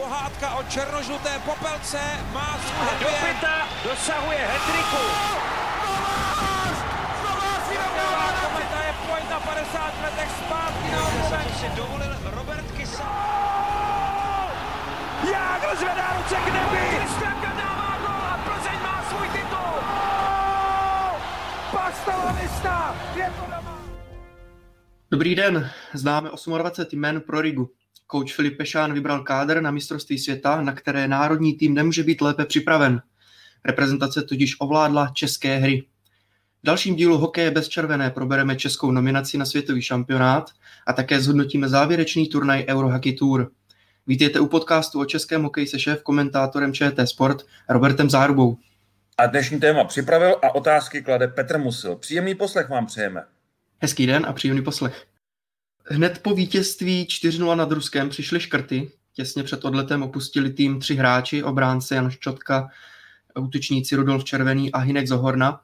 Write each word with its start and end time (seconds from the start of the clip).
pohádka 0.00 0.54
o 0.56 0.62
černožluté 0.62 1.32
popelce 1.44 2.00
má 2.32 2.58
svůj 2.64 2.88
Dopita 3.00 3.68
dosahuje 3.84 4.38
hetriku. 4.38 5.02
Kometa 8.40 8.80
je 8.86 8.92
pojď 9.06 9.24
na 9.30 9.40
50 9.40 10.02
letech 10.02 10.30
zpátky 10.44 10.90
na 10.92 11.00
obloven. 11.08 11.46
si 11.60 11.68
dovolil 11.76 12.14
Robert 12.36 12.70
Kysa. 12.76 13.10
Jágl 15.32 15.76
zvedá 15.76 16.06
ruce 16.16 16.34
k 16.34 16.46
nebi. 16.56 16.96
Kristianka 16.96 17.52
dává 17.62 17.90
gol 18.04 18.22
a 18.32 18.40
Plzeň 18.44 18.78
má 18.82 19.04
svůj 19.08 19.28
titul. 19.28 19.76
Je 23.16 23.32
to 23.36 23.44
doma. 23.46 23.78
Dobrý 25.10 25.34
den, 25.34 25.70
známe 25.94 26.30
28 26.58 26.98
jmen 26.98 27.20
pro 27.20 27.40
Rigu. 27.40 27.70
Coach 28.10 28.32
Filip 28.32 28.56
Pešán 28.56 28.92
vybral 28.92 29.22
kádr 29.22 29.60
na 29.60 29.70
mistrovství 29.70 30.18
světa, 30.18 30.60
na 30.60 30.72
které 30.72 31.08
národní 31.08 31.54
tým 31.54 31.74
nemůže 31.74 32.02
být 32.02 32.20
lépe 32.20 32.44
připraven. 32.44 33.02
Reprezentace 33.64 34.22
tudíž 34.22 34.56
ovládla 34.58 35.10
české 35.14 35.56
hry. 35.56 35.84
V 36.62 36.66
dalším 36.66 36.96
dílu 36.96 37.18
Hokeje 37.18 37.50
bez 37.50 37.68
červené 37.68 38.10
probereme 38.10 38.56
českou 38.56 38.90
nominaci 38.90 39.38
na 39.38 39.44
světový 39.44 39.82
šampionát 39.82 40.50
a 40.86 40.92
také 40.92 41.20
zhodnotíme 41.20 41.68
závěrečný 41.68 42.28
turnaj 42.28 42.64
Eurohockey 42.68 43.12
Tour. 43.12 43.50
Vítejte 44.06 44.40
u 44.40 44.46
podcastu 44.46 45.00
o 45.00 45.04
českém 45.04 45.42
hokeji 45.42 45.66
se 45.66 45.78
šéf 45.78 46.02
komentátorem 46.02 46.72
ČT 46.72 47.08
Sport 47.08 47.42
Robertem 47.68 48.10
Zárubou. 48.10 48.56
A 49.18 49.26
dnešní 49.26 49.60
téma 49.60 49.84
připravil 49.84 50.36
a 50.42 50.54
otázky 50.54 51.02
klade 51.02 51.28
Petr 51.28 51.58
Musil. 51.58 51.96
Příjemný 51.96 52.34
poslech 52.34 52.68
vám 52.68 52.86
přejeme. 52.86 53.24
Hezký 53.78 54.06
den 54.06 54.26
a 54.28 54.32
příjemný 54.32 54.62
poslech. 54.62 55.06
Hned 55.92 56.18
po 56.22 56.34
vítězství 56.34 57.06
4-0 57.06 57.56
nad 57.56 57.72
Ruskem 57.72 58.08
přišly 58.08 58.40
škrty. 58.40 58.90
Těsně 59.14 59.42
před 59.42 59.64
odletem 59.64 60.02
opustili 60.02 60.50
tým 60.50 60.80
tři 60.80 60.94
hráči, 60.94 61.42
obránce 61.42 61.94
Jan 61.94 62.10
Ščotka, 62.10 62.68
útočníci 63.40 63.96
Rudolf 63.96 64.24
Červený 64.24 64.72
a 64.72 64.78
Hinek 64.78 65.08
Zohorna. 65.08 65.60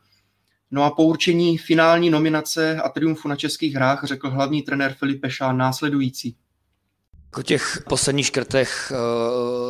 No 0.70 0.84
a 0.84 0.90
po 0.90 1.02
určení 1.02 1.58
finální 1.58 2.10
nominace 2.10 2.76
a 2.76 2.88
triumfu 2.88 3.28
na 3.28 3.36
českých 3.36 3.74
hrách 3.74 4.04
řekl 4.04 4.30
hlavní 4.30 4.62
trenér 4.62 4.94
Filip 4.98 5.20
Pešán 5.20 5.56
následující. 5.56 6.36
O 7.38 7.42
těch 7.42 7.82
posledních 7.88 8.26
škrtech 8.26 8.92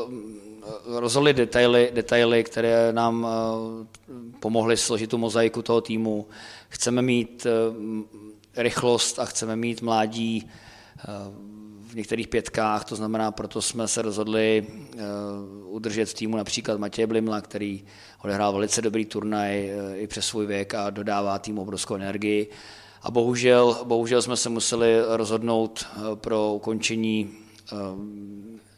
uh, 0.07 1.01
rozhodly 1.01 1.35
detaily, 1.35 1.91
detaily, 1.95 2.45
které 2.45 2.93
nám 2.93 3.25
uh, 3.25 3.87
pomohly 4.41 4.77
složit 4.77 5.11
tu 5.11 5.19
mozaiku 5.19 5.63
toho 5.63 5.81
týmu. 5.81 6.29
Chceme 6.69 7.03
mít 7.03 7.47
uh, 7.47 7.77
rychlost 8.57 9.19
a 9.19 9.25
chceme 9.25 9.57
mít 9.57 9.83
mládí 9.83 10.51
v 11.89 11.95
některých 11.95 12.29
pětkách, 12.29 12.85
to 12.85 12.97
znamená, 12.97 13.31
proto 13.31 13.63
jsme 13.63 13.89
se 13.89 14.03
rozhodli 14.03 14.67
udržet 15.65 16.07
v 16.07 16.15
týmu 16.15 16.37
například 16.37 16.81
Matěje 16.81 17.07
Blimla, 17.07 17.41
který 17.41 17.85
odehrál 18.25 18.53
velice 18.53 18.83
dobrý 18.83 19.05
turnaj 19.05 19.73
i 19.95 20.07
přes 20.07 20.27
svůj 20.27 20.47
věk 20.47 20.75
a 20.75 20.91
dodává 20.91 21.39
týmu 21.39 21.63
obrovskou 21.63 21.95
energii. 21.95 22.51
A 23.03 23.11
bohužel, 23.11 23.79
bohužel 23.85 24.23
jsme 24.23 24.37
se 24.37 24.49
museli 24.49 24.95
rozhodnout 25.09 25.87
pro 26.15 26.53
ukončení 26.55 27.31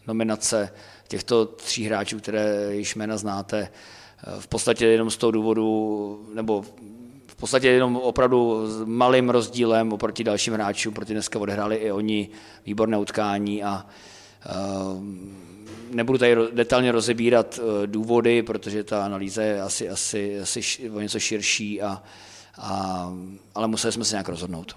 nominace 0.07 0.73
těchto 1.09 1.47
tří 1.47 1.85
hráčů, 1.85 2.19
které 2.19 2.75
již 2.75 2.95
jména 2.95 3.17
znáte, 3.17 3.69
v 4.39 4.49
podstatě 4.49 4.87
jenom 4.87 5.11
z 5.11 5.17
toho 5.17 5.31
důvodu, 5.31 6.29
nebo 6.35 6.65
podstatě 7.41 7.69
jenom 7.69 7.97
opravdu 7.97 8.67
s 8.67 8.85
malým 8.85 9.31
rozdílem 9.31 9.93
oproti 9.93 10.25
dalším 10.25 10.55
hráčům, 10.55 10.95
protože 10.95 11.15
dneska 11.15 11.39
odehráli 11.39 11.77
i 11.77 11.93
oni 11.93 12.29
výborné 12.67 12.99
utkání 12.99 13.63
a 13.63 13.87
nebudu 15.91 16.19
tady 16.19 16.37
detailně 16.53 16.93
rozebírat 16.93 17.61
důvody, 17.87 18.43
protože 18.43 18.85
ta 18.85 19.05
analýza 19.05 19.43
je 19.43 19.63
asi, 19.63 19.89
asi, 19.89 20.41
asi 20.41 20.91
o 20.91 21.01
něco 21.01 21.19
širší, 21.19 21.83
a, 21.83 22.03
a, 22.59 23.13
ale 23.55 23.69
museli 23.69 23.93
jsme 23.93 24.05
se 24.05 24.15
nějak 24.15 24.29
rozhodnout. 24.29 24.75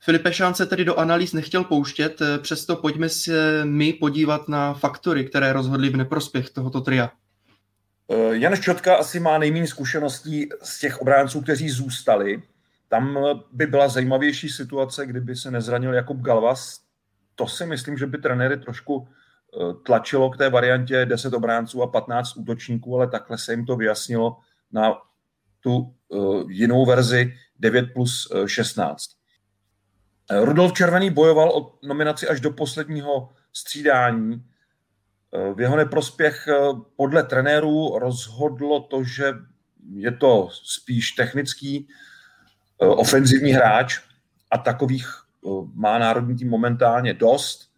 Filipe 0.00 0.32
Šán 0.32 0.54
se 0.54 0.66
tedy 0.66 0.84
do 0.84 0.96
analýz 0.98 1.32
nechtěl 1.32 1.64
pouštět, 1.64 2.22
přesto 2.42 2.76
pojďme 2.76 3.08
se 3.08 3.64
my 3.64 3.92
podívat 3.92 4.48
na 4.48 4.74
faktory, 4.74 5.24
které 5.24 5.52
rozhodly 5.52 5.90
v 5.90 5.96
neprospěch 5.96 6.50
tohoto 6.50 6.80
tria. 6.80 7.10
Jan 8.30 8.56
Ščotka 8.56 8.96
asi 8.96 9.20
má 9.20 9.38
nejméně 9.38 9.66
zkušeností 9.66 10.48
z 10.62 10.80
těch 10.80 11.00
obránců, 11.00 11.40
kteří 11.40 11.70
zůstali. 11.70 12.42
Tam 12.88 13.18
by 13.52 13.66
byla 13.66 13.88
zajímavější 13.88 14.48
situace, 14.48 15.06
kdyby 15.06 15.36
se 15.36 15.50
nezranil 15.50 15.94
Jakub 15.94 16.20
Galvas. 16.20 16.80
To 17.34 17.46
si 17.46 17.66
myslím, 17.66 17.98
že 17.98 18.06
by 18.06 18.18
trenéry 18.18 18.56
trošku 18.56 19.08
tlačilo 19.86 20.30
k 20.30 20.36
té 20.36 20.50
variantě 20.50 21.06
10 21.06 21.34
obránců 21.34 21.82
a 21.82 21.86
15 21.86 22.36
útočníků, 22.36 22.96
ale 22.96 23.06
takhle 23.06 23.38
se 23.38 23.52
jim 23.52 23.66
to 23.66 23.76
vyjasnilo 23.76 24.36
na 24.72 24.98
tu 25.60 25.94
jinou 26.48 26.86
verzi 26.86 27.34
9 27.58 27.92
plus 27.94 28.32
16. 28.46 29.10
Rudolf 30.30 30.72
Červený 30.72 31.10
bojoval 31.10 31.50
o 31.50 31.78
nominaci 31.82 32.28
až 32.28 32.40
do 32.40 32.50
posledního 32.50 33.32
střídání. 33.52 34.44
V 35.54 35.60
jeho 35.60 35.76
neprospěch 35.76 36.48
podle 36.96 37.22
trenérů 37.22 37.98
rozhodlo 37.98 38.80
to, 38.80 39.04
že 39.04 39.32
je 39.94 40.12
to 40.12 40.48
spíš 40.52 41.12
technický 41.12 41.88
ofenzivní 42.78 43.52
hráč 43.52 44.00
a 44.50 44.58
takových 44.58 45.06
má 45.74 45.98
národní 45.98 46.36
tým 46.36 46.48
momentálně 46.50 47.14
dost 47.14 47.70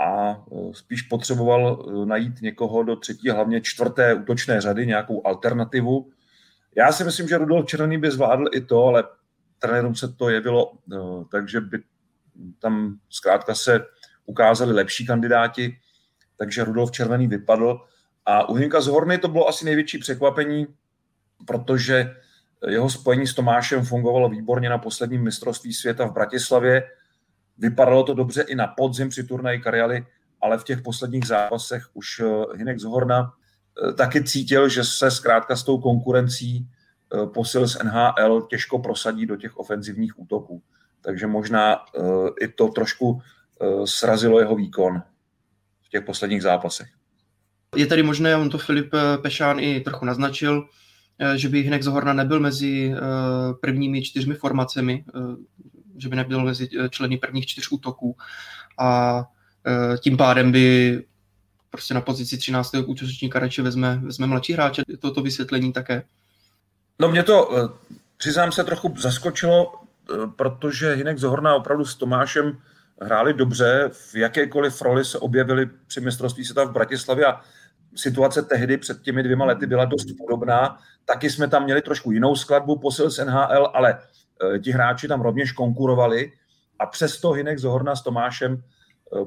a 0.00 0.42
spíš 0.72 1.02
potřeboval 1.02 1.86
najít 2.04 2.42
někoho 2.42 2.82
do 2.82 2.96
třetí, 2.96 3.30
hlavně 3.30 3.60
čtvrté 3.60 4.14
útočné 4.14 4.60
řady, 4.60 4.86
nějakou 4.86 5.26
alternativu. 5.26 6.10
Já 6.76 6.92
si 6.92 7.04
myslím, 7.04 7.28
že 7.28 7.38
Rudolf 7.38 7.66
Červený 7.66 7.98
by 7.98 8.10
zvládl 8.10 8.44
i 8.52 8.60
to, 8.60 8.84
ale 8.84 9.04
trenérům 9.58 9.94
se 9.94 10.12
to 10.12 10.28
jevilo, 10.30 10.72
takže 11.30 11.60
by 11.60 11.78
tam 12.58 12.98
zkrátka 13.10 13.54
se 13.54 13.80
ukázali 14.26 14.72
lepší 14.72 15.06
kandidáti, 15.06 15.78
takže 16.36 16.64
Rudolf 16.64 16.90
Červený 16.90 17.26
vypadl. 17.26 17.80
A 18.26 18.48
u 18.48 18.54
Hinka 18.54 18.80
z 18.80 18.86
Horny 18.86 19.18
to 19.18 19.28
bylo 19.28 19.48
asi 19.48 19.64
největší 19.64 19.98
překvapení, 19.98 20.66
protože 21.46 22.14
jeho 22.68 22.90
spojení 22.90 23.26
s 23.26 23.34
Tomášem 23.34 23.84
fungovalo 23.84 24.28
výborně 24.28 24.68
na 24.68 24.78
posledním 24.78 25.22
mistrovství 25.22 25.72
světa 25.72 26.06
v 26.06 26.12
Bratislavě. 26.12 26.82
Vypadalo 27.58 28.02
to 28.02 28.14
dobře 28.14 28.42
i 28.42 28.54
na 28.54 28.66
podzim 28.66 29.08
při 29.08 29.24
turnaji 29.24 29.60
Karialy, 29.60 30.06
ale 30.40 30.58
v 30.58 30.64
těch 30.64 30.82
posledních 30.82 31.26
zápasech 31.26 31.84
už 31.94 32.22
Hinek 32.56 32.78
z 32.78 32.84
Horna 32.84 33.32
taky 33.96 34.24
cítil, 34.24 34.68
že 34.68 34.84
se 34.84 35.10
zkrátka 35.10 35.56
s 35.56 35.62
tou 35.62 35.78
konkurencí 35.78 36.68
posil 37.34 37.68
z 37.68 37.82
NHL 37.82 38.42
těžko 38.42 38.78
prosadí 38.78 39.26
do 39.26 39.36
těch 39.36 39.56
ofenzivních 39.56 40.18
útoků. 40.18 40.62
Takže 41.00 41.26
možná 41.26 41.76
i 42.40 42.48
to 42.48 42.68
trošku 42.68 43.20
srazilo 43.84 44.40
jeho 44.40 44.56
výkon 44.56 45.02
těch 45.92 46.04
posledních 46.04 46.42
zápasech. 46.42 46.88
Je 47.76 47.86
tady 47.86 48.02
možné, 48.02 48.36
on 48.36 48.50
to 48.50 48.58
Filip 48.58 48.90
Pešán 49.22 49.60
i 49.60 49.80
trochu 49.80 50.04
naznačil, 50.04 50.68
že 51.36 51.48
by 51.48 51.62
Hinek 51.62 51.82
Zohorna 51.82 52.12
nebyl 52.12 52.40
mezi 52.40 52.94
prvními 53.60 54.02
čtyřmi 54.02 54.34
formacemi, 54.34 55.04
že 55.96 56.08
by 56.08 56.16
nebyl 56.16 56.44
mezi 56.44 56.68
členy 56.90 57.18
prvních 57.18 57.46
čtyř 57.46 57.68
útoků 57.70 58.16
a 58.78 59.22
tím 60.00 60.16
pádem 60.16 60.52
by 60.52 60.98
prostě 61.70 61.94
na 61.94 62.00
pozici 62.00 62.38
13. 62.38 62.74
útočníka 62.86 63.38
radši 63.38 63.62
vezme, 63.62 64.00
vezme 64.04 64.26
mladší 64.26 64.52
hráče. 64.52 64.82
Toto 64.98 65.22
vysvětlení 65.22 65.72
také. 65.72 66.02
No 66.98 67.08
mě 67.08 67.22
to, 67.22 67.50
přiznám 68.16 68.52
se, 68.52 68.64
trochu 68.64 68.94
zaskočilo, 68.98 69.72
protože 70.36 70.94
Hinek 70.94 71.18
Zohorna 71.18 71.54
opravdu 71.54 71.84
s 71.84 71.94
Tomášem 71.94 72.58
hráli 73.04 73.34
dobře, 73.34 73.90
v 73.92 74.14
jakékoliv 74.14 74.82
roli 74.82 75.04
se 75.04 75.18
objevili 75.18 75.70
při 75.86 76.00
mistrovství 76.00 76.44
světa 76.44 76.64
v 76.64 76.72
Bratislavě 76.72 77.26
a 77.26 77.40
situace 77.96 78.42
tehdy 78.42 78.76
před 78.76 79.02
těmi 79.02 79.22
dvěma 79.22 79.44
lety 79.44 79.66
byla 79.66 79.84
dost 79.84 80.06
podobná. 80.18 80.78
Taky 81.04 81.30
jsme 81.30 81.48
tam 81.48 81.64
měli 81.64 81.82
trošku 81.82 82.12
jinou 82.12 82.36
skladbu 82.36 82.78
posil 82.78 83.10
z 83.10 83.24
NHL, 83.24 83.70
ale 83.74 83.98
ti 84.64 84.70
hráči 84.70 85.08
tam 85.08 85.20
rovněž 85.20 85.52
konkurovali 85.52 86.32
a 86.78 86.86
přesto 86.86 87.32
Hinek 87.32 87.58
Zohorna 87.58 87.96
s 87.96 88.02
Tomášem 88.02 88.62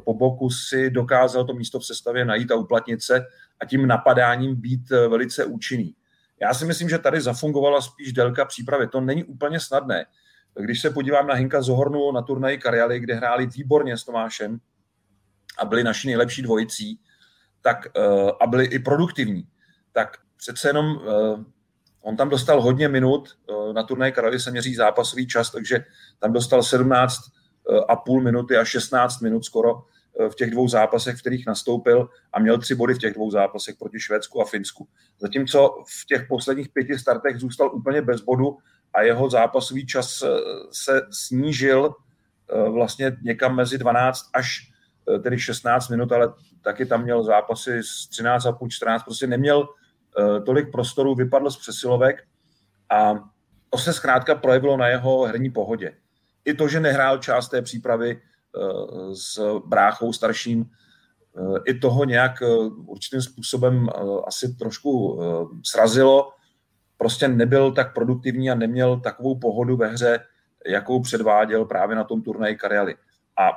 po 0.03 0.13
boku 0.13 0.49
si 0.49 0.89
dokázal 0.89 1.45
to 1.45 1.53
místo 1.53 1.79
v 1.79 1.85
sestavě 1.85 2.25
najít 2.25 2.51
a 2.51 2.55
uplatnit 2.55 3.03
se 3.03 3.25
a 3.61 3.65
tím 3.65 3.87
napadáním 3.87 4.55
být 4.55 4.89
velice 4.89 5.45
účinný. 5.45 5.95
Já 6.41 6.53
si 6.53 6.65
myslím, 6.65 6.89
že 6.89 6.97
tady 6.97 7.21
zafungovala 7.21 7.81
spíš 7.81 8.13
délka 8.13 8.45
přípravy. 8.45 8.87
To 8.87 9.01
není 9.01 9.23
úplně 9.23 9.59
snadné. 9.59 10.05
Když 10.59 10.81
se 10.81 10.89
podívám 10.89 11.27
na 11.27 11.33
Hinka 11.33 11.61
Zohornu 11.61 12.11
na 12.11 12.21
turnaji 12.21 12.57
Karialy, 12.57 12.99
kde 12.99 13.15
hráli 13.15 13.47
výborně 13.47 13.97
s 13.97 14.03
Tomášem 14.03 14.59
a 15.59 15.65
byli 15.65 15.83
naši 15.83 16.07
nejlepší 16.07 16.41
dvojicí, 16.41 16.99
tak, 17.61 17.87
a 18.41 18.47
byli 18.47 18.65
i 18.65 18.79
produktivní, 18.79 19.47
tak 19.91 20.17
přece 20.37 20.69
jenom 20.69 20.99
on 22.01 22.17
tam 22.17 22.29
dostal 22.29 22.61
hodně 22.61 22.87
minut, 22.87 23.37
na 23.73 23.83
turnaji 23.83 24.11
Karialy 24.11 24.39
se 24.39 24.51
měří 24.51 24.75
zápasový 24.75 25.27
čas, 25.27 25.51
takže 25.51 25.85
tam 26.19 26.33
dostal 26.33 26.63
17 26.63 27.19
a 27.87 27.95
půl 27.95 28.21
minuty 28.21 28.57
a 28.57 28.65
16 28.65 29.21
minut 29.21 29.45
skoro 29.45 29.83
v 30.29 30.35
těch 30.35 30.51
dvou 30.51 30.67
zápasech, 30.67 31.15
v 31.15 31.21
kterých 31.21 31.45
nastoupil 31.47 32.09
a 32.33 32.39
měl 32.39 32.57
tři 32.57 32.75
body 32.75 32.93
v 32.93 32.97
těch 32.97 33.13
dvou 33.13 33.31
zápasech 33.31 33.75
proti 33.75 33.99
Švédsku 33.99 34.41
a 34.41 34.45
Finsku. 34.45 34.87
Zatímco 35.19 35.83
v 36.01 36.05
těch 36.05 36.27
posledních 36.27 36.69
pěti 36.69 36.99
startech 36.99 37.37
zůstal 37.37 37.75
úplně 37.75 38.01
bez 38.01 38.21
bodu 38.21 38.57
a 38.95 39.01
jeho 39.01 39.29
zápasový 39.29 39.85
čas 39.85 40.23
se 40.71 41.01
snížil 41.11 41.93
vlastně 42.71 43.17
někam 43.21 43.55
mezi 43.55 43.77
12 43.77 44.29
až 44.33 44.71
tedy 45.23 45.39
16 45.39 45.89
minut, 45.89 46.11
ale 46.11 46.33
taky 46.61 46.85
tam 46.85 47.03
měl 47.03 47.23
zápasy 47.23 47.83
z 47.83 48.07
13 48.09 48.45
a 48.45 48.51
půl 48.51 48.69
14, 48.69 49.03
prostě 49.03 49.27
neměl 49.27 49.67
tolik 50.45 50.71
prostoru, 50.71 51.15
vypadl 51.15 51.51
z 51.51 51.57
přesilovek 51.57 52.23
a 52.89 53.13
to 53.69 53.77
se 53.77 53.93
zkrátka 53.93 54.35
projevilo 54.35 54.77
na 54.77 54.87
jeho 54.87 55.23
herní 55.23 55.49
pohodě. 55.49 55.93
I 56.45 56.53
to, 56.53 56.67
že 56.67 56.79
nehrál 56.79 57.17
část 57.17 57.49
té 57.49 57.61
přípravy 57.61 58.21
eh, 58.21 59.15
s 59.15 59.59
bráchou 59.65 60.13
starším, 60.13 60.65
eh, 60.65 61.59
i 61.65 61.79
toho 61.79 62.05
nějak 62.05 62.41
eh, 62.41 62.47
určitým 62.85 63.21
způsobem 63.21 63.89
asi 64.27 64.55
trošku 64.55 65.19
srazilo. 65.65 66.31
Prostě 66.97 67.27
nebyl 67.27 67.71
tak 67.71 67.93
produktivní 67.93 68.51
a 68.51 68.55
neměl 68.55 68.99
takovou 68.99 69.39
pohodu 69.39 69.77
ve 69.77 69.87
hře, 69.87 70.19
jakou 70.67 71.01
předváděl 71.01 71.65
právě 71.65 71.95
na 71.95 72.03
tom 72.03 72.21
turnaji 72.21 72.55
Karely. 72.55 72.95
A 73.37 73.51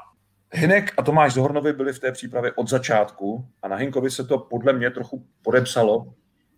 Hinek 0.53 0.95
a 0.97 1.03
Tomáš 1.03 1.33
Zohornovi 1.33 1.73
byli 1.73 1.93
v 1.93 1.99
té 1.99 2.13
přípravě 2.13 2.53
od 2.53 2.69
začátku 2.69 3.47
a 3.63 3.69
na 3.69 3.77
Hinkovi 3.77 4.11
se 4.11 4.25
to 4.25 4.39
podle 4.39 4.73
mě 4.73 4.91
trochu 4.91 5.27
podepsalo, 5.43 6.15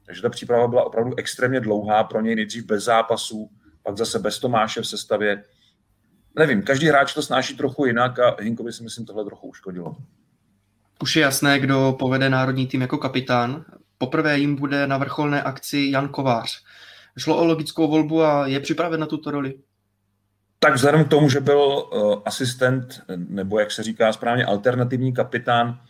takže 0.06 0.22
ta 0.22 0.28
příprava 0.28 0.68
byla 0.68 0.84
opravdu 0.84 1.14
extrémně 1.16 1.60
dlouhá 1.60 2.04
pro 2.04 2.20
něj, 2.20 2.34
nejdřív 2.34 2.66
bez 2.66 2.84
zápasů, 2.84 3.50
pak 3.82 3.96
zase 3.96 4.18
bez 4.18 4.38
Tomáše 4.38 4.82
v 4.82 4.86
sestavě. 4.86 5.44
Nevím, 6.38 6.62
každý 6.62 6.86
hráč 6.86 7.14
to 7.14 7.22
snáší 7.22 7.56
trochu 7.56 7.86
jinak 7.86 8.18
a 8.18 8.36
Hinkovi 8.40 8.72
si 8.72 8.82
myslím 8.82 9.06
tohle 9.06 9.24
trochu 9.24 9.48
uškodilo. 9.48 9.96
Už 11.02 11.16
je 11.16 11.22
jasné, 11.22 11.58
kdo 11.58 11.96
povede 11.98 12.30
národní 12.30 12.66
tým 12.66 12.80
jako 12.80 12.98
kapitán. 12.98 13.64
Poprvé 14.02 14.38
jim 14.38 14.56
bude 14.56 14.86
na 14.86 14.98
vrcholné 14.98 15.42
akci 15.42 15.88
Jan 15.92 16.08
Kovář. 16.08 16.62
Šlo 17.18 17.36
o 17.36 17.44
logickou 17.44 17.88
volbu 17.88 18.22
a 18.22 18.46
je 18.46 18.60
připraven 18.60 19.00
na 19.00 19.06
tuto 19.06 19.30
roli? 19.30 19.54
Tak 20.58 20.74
vzhledem 20.74 21.04
k 21.04 21.08
tomu, 21.08 21.28
že 21.28 21.40
byl 21.40 21.58
uh, 21.58 22.22
asistent, 22.24 23.02
nebo 23.16 23.58
jak 23.58 23.70
se 23.70 23.82
říká 23.82 24.12
správně, 24.12 24.44
alternativní 24.44 25.12
kapitán 25.12 25.80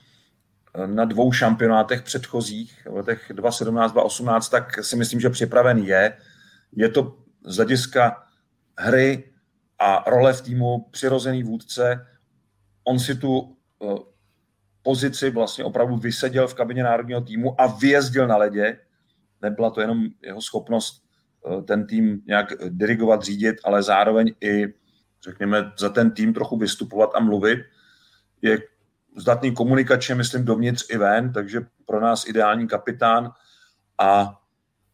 na 0.86 1.04
dvou 1.04 1.32
šampionátech 1.32 2.02
předchozích, 2.02 2.86
v 2.90 2.96
letech 2.96 3.32
2017, 3.34 3.92
2018, 3.92 4.48
tak 4.48 4.84
si 4.84 4.96
myslím, 4.96 5.20
že 5.20 5.30
připraven 5.30 5.78
je. 5.78 6.16
Je 6.72 6.88
to 6.88 7.16
z 7.44 7.56
hlediska 7.56 8.22
hry 8.78 9.32
a 9.78 10.10
role 10.10 10.32
v 10.32 10.40
týmu 10.42 10.86
přirozený 10.90 11.42
vůdce. 11.42 12.06
On 12.84 12.98
si 12.98 13.14
tu 13.14 13.56
eh, 13.82 14.09
pozici 14.82 15.30
vlastně 15.30 15.64
opravdu 15.64 15.96
vyseděl 15.96 16.48
v 16.48 16.54
kabině 16.54 16.82
národního 16.82 17.20
týmu 17.20 17.60
a 17.60 17.66
vyjezdil 17.66 18.26
na 18.26 18.36
ledě. 18.36 18.78
Nebyla 19.42 19.70
to 19.70 19.80
jenom 19.80 20.06
jeho 20.22 20.42
schopnost 20.42 21.04
eh, 21.46 21.62
ten 21.62 21.86
tým 21.86 22.22
nějak 22.26 22.52
dirigovat, 22.68 23.22
řídit, 23.22 23.56
ale 23.64 23.82
zároveň 23.82 24.34
i, 24.40 24.66
řekněme, 25.24 25.72
za 25.78 25.88
ten 25.88 26.10
tým 26.10 26.34
trochu 26.34 26.56
vystupovat 26.56 27.10
a 27.14 27.20
mluvit. 27.20 27.58
Je 28.42 28.58
zdatný 29.16 29.54
komunikačně, 29.54 30.14
myslím, 30.14 30.44
dovnitř 30.44 30.86
i 30.90 30.98
ven, 30.98 31.32
takže 31.32 31.60
pro 31.86 32.00
nás 32.00 32.28
ideální 32.28 32.68
kapitán 32.68 33.32
a 33.98 34.40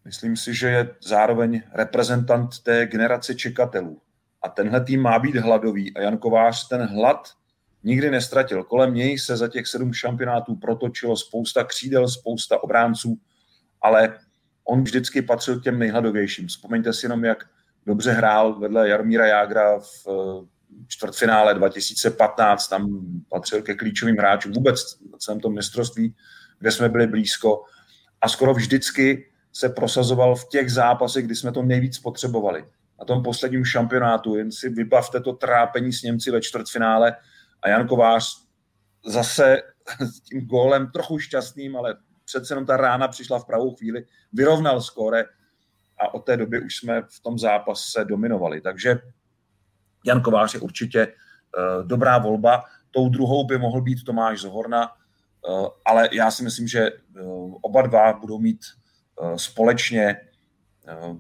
myslím 0.05 0.37
si, 0.37 0.55
že 0.55 0.69
je 0.69 0.95
zároveň 1.03 1.63
reprezentant 1.73 2.59
té 2.63 2.87
generace 2.87 3.35
čekatelů. 3.35 4.01
A 4.43 4.49
tenhle 4.49 4.81
tým 4.81 5.03
má 5.03 5.19
být 5.19 5.37
hladový 5.37 5.97
a 5.97 6.01
Jan 6.01 6.19
Kovář 6.19 6.69
ten 6.69 6.87
hlad 6.87 7.29
nikdy 7.87 8.11
nestratil. 8.11 8.65
Kolem 8.65 8.95
něj 8.95 9.19
se 9.19 9.37
za 9.37 9.49
těch 9.49 9.67
sedm 9.67 9.93
šampionátů 9.93 10.55
protočilo 10.57 11.17
spousta 11.17 11.65
křídel, 11.65 12.09
spousta 12.09 12.63
obránců, 12.63 13.19
ale 13.83 14.19
on 14.65 14.83
vždycky 14.83 15.23
patřil 15.23 15.61
k 15.61 15.63
těm 15.63 15.79
nejhladovějším. 15.79 16.49
Vzpomeňte 16.49 16.93
si 16.93 17.07
jenom, 17.07 17.25
jak 17.25 17.45
dobře 17.87 18.13
hrál 18.13 18.59
vedle 18.59 18.89
Jarmíra 18.89 19.27
Jágra 19.27 19.79
v 19.79 20.07
čtvrtfinále 20.89 21.55
2015, 21.55 22.69
tam 22.69 23.07
patřil 23.29 23.63
ke 23.63 23.75
klíčovým 23.75 24.17
hráčům 24.17 24.53
vůbec 24.53 25.01
na 25.13 25.19
celém 25.19 25.41
tom 25.41 25.55
mistrovství, 25.55 26.15
kde 26.59 26.73
jsme 26.73 26.89
byli 26.89 27.07
blízko 27.07 27.65
a 28.21 28.29
skoro 28.29 28.55
vždycky 28.55 29.31
se 29.53 29.69
prosazoval 29.69 30.37
v 30.37 30.49
těch 30.49 30.73
zápasech, 30.73 31.25
kdy 31.25 31.37
jsme 31.37 31.53
to 31.53 31.63
nejvíc 31.63 31.99
potřebovali. 31.99 32.65
Na 32.99 33.05
tom 33.05 33.23
posledním 33.23 33.65
šampionátu, 33.65 34.37
jen 34.37 34.53
si 34.53 34.69
vybavte 34.69 35.21
to 35.21 35.33
trápení 35.33 35.93
s 35.93 36.03
Němci 36.03 36.31
ve 36.31 36.41
čtvrtfinále 36.41 37.17
a 37.67 37.69
Jan 37.69 37.89
Kovář 37.89 38.43
zase 39.07 39.63
s 40.01 40.21
tím 40.21 40.47
gólem 40.47 40.91
trochu 40.91 41.19
šťastným, 41.19 41.77
ale 41.77 41.97
přece 42.25 42.53
jenom 42.53 42.67
ta 42.67 42.77
rána 42.77 43.09
přišla 43.09 43.39
v 43.39 43.45
pravou 43.45 43.75
chvíli, 43.75 44.05
vyrovnal 44.33 44.81
skóre 44.81 45.25
a 45.99 46.15
od 46.15 46.21
té 46.21 46.37
doby 46.37 46.61
už 46.61 46.77
jsme 46.77 47.03
v 47.03 47.21
tom 47.21 47.39
zápase 47.39 48.05
dominovali. 48.05 48.61
Takže 48.61 48.99
Jan 50.07 50.23
Kovář 50.23 50.55
je 50.55 50.61
určitě 50.61 51.07
uh, 51.07 51.87
dobrá 51.87 52.19
volba. 52.19 52.65
Tou 52.91 53.09
druhou 53.09 53.47
by 53.47 53.59
mohl 53.59 53.83
být 53.83 54.05
Tomáš 54.05 54.41
Zohorna, 54.41 54.89
uh, 54.89 55.69
ale 55.85 56.09
já 56.13 56.31
si 56.31 56.43
myslím, 56.43 56.69
že 56.69 56.91
uh, 56.91 57.55
oba 57.63 57.83
dva 57.83 58.13
budou 58.13 58.39
mít 58.39 58.61
společně 59.37 60.21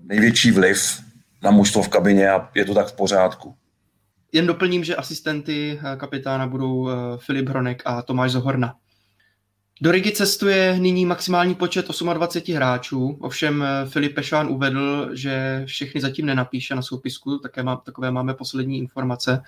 největší 0.02 0.52
vliv 0.52 1.02
na 1.42 1.50
mužstvo 1.50 1.82
v 1.82 1.88
kabině 1.88 2.30
a 2.30 2.50
je 2.54 2.64
to 2.64 2.74
tak 2.74 2.86
v 2.86 2.96
pořádku. 2.96 3.56
Jen 4.32 4.46
doplním, 4.46 4.84
že 4.84 4.96
asistenty 4.96 5.80
kapitána 5.96 6.46
budou 6.46 6.88
Filip 7.16 7.48
Hronek 7.48 7.82
a 7.84 8.02
Tomáš 8.02 8.30
Zohorna. 8.30 8.74
Do 9.80 9.92
Rigi 9.92 10.12
cestuje 10.12 10.78
nyní 10.78 11.06
maximální 11.06 11.54
počet 11.54 11.86
28 12.14 12.54
hráčů, 12.56 13.18
ovšem 13.20 13.62
eh, 13.62 13.86
Filip 13.86 14.14
Pešán 14.14 14.48
uvedl, 14.48 15.16
že 15.16 15.62
všechny 15.66 16.00
zatím 16.00 16.26
nenapíše 16.26 16.74
na 16.74 16.82
soupisku, 16.82 17.38
také 17.38 17.62
má, 17.62 17.76
takové 17.76 18.10
máme 18.10 18.34
poslední 18.34 18.78
informace. 18.78 19.42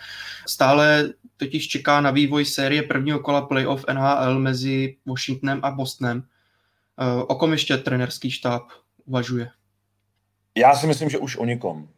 Stále 0.46 1.12
totiž 1.36 1.68
čeká 1.68 2.00
na 2.00 2.10
vývoj 2.10 2.44
série 2.44 2.82
prvního 2.82 3.18
kola 3.18 3.42
playoff 3.42 3.84
NHL 3.92 4.38
mezi 4.38 4.96
Washingtonem 5.06 5.60
a 5.62 5.70
Bostonem. 5.70 6.22
Eh, 7.00 7.22
o 7.22 7.34
kom 7.34 7.52
ještě 7.52 7.76
trenerský 7.76 8.30
štáb 8.30 8.62
uvažuje? 9.04 9.50
Já 10.56 10.74
si 10.74 10.86
myslím, 10.86 11.10
že 11.10 11.18
už 11.18 11.36
o 11.36 11.44
nikom. 11.44 11.88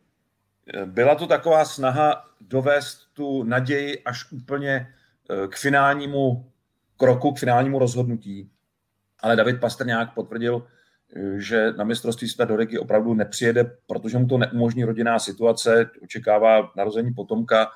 Byla 0.84 1.14
to 1.14 1.26
taková 1.26 1.64
snaha 1.64 2.24
dovést 2.40 3.12
tu 3.12 3.42
naději 3.42 4.04
až 4.04 4.32
úplně 4.32 4.72
eh, 5.30 5.48
k 5.48 5.56
finálnímu 5.56 6.50
kroku 6.96 7.32
k 7.32 7.38
finálnímu 7.38 7.78
rozhodnutí. 7.78 8.50
Ale 9.20 9.36
David 9.36 9.60
Pastrňák 9.60 10.14
potvrdil, 10.14 10.66
že 11.36 11.72
na 11.72 11.84
mistrovství 11.84 12.28
světa 12.28 12.44
do 12.44 12.56
Rigi 12.56 12.78
opravdu 12.78 13.14
nepřijede, 13.14 13.76
protože 13.86 14.18
mu 14.18 14.26
to 14.26 14.38
neumožní 14.38 14.84
rodinná 14.84 15.18
situace, 15.18 15.90
očekává 16.02 16.72
narození 16.76 17.14
potomka. 17.14 17.70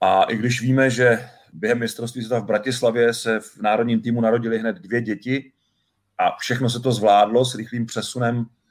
A 0.00 0.22
i 0.22 0.36
když 0.36 0.62
víme, 0.62 0.90
že 0.90 1.28
během 1.52 1.78
mistrovství 1.78 2.22
světa 2.22 2.44
v 2.44 2.46
Bratislavě 2.46 3.14
se 3.14 3.40
v 3.40 3.56
národním 3.56 4.00
týmu 4.00 4.20
narodili 4.20 4.58
hned 4.58 4.76
dvě 4.76 5.02
děti 5.02 5.52
a 6.18 6.36
všechno 6.38 6.70
se 6.70 6.80
to 6.80 6.92
zvládlo 6.92 7.44
s 7.44 7.54
rychlým 7.54 7.86
přesunem 7.86 8.46
eh, 8.46 8.63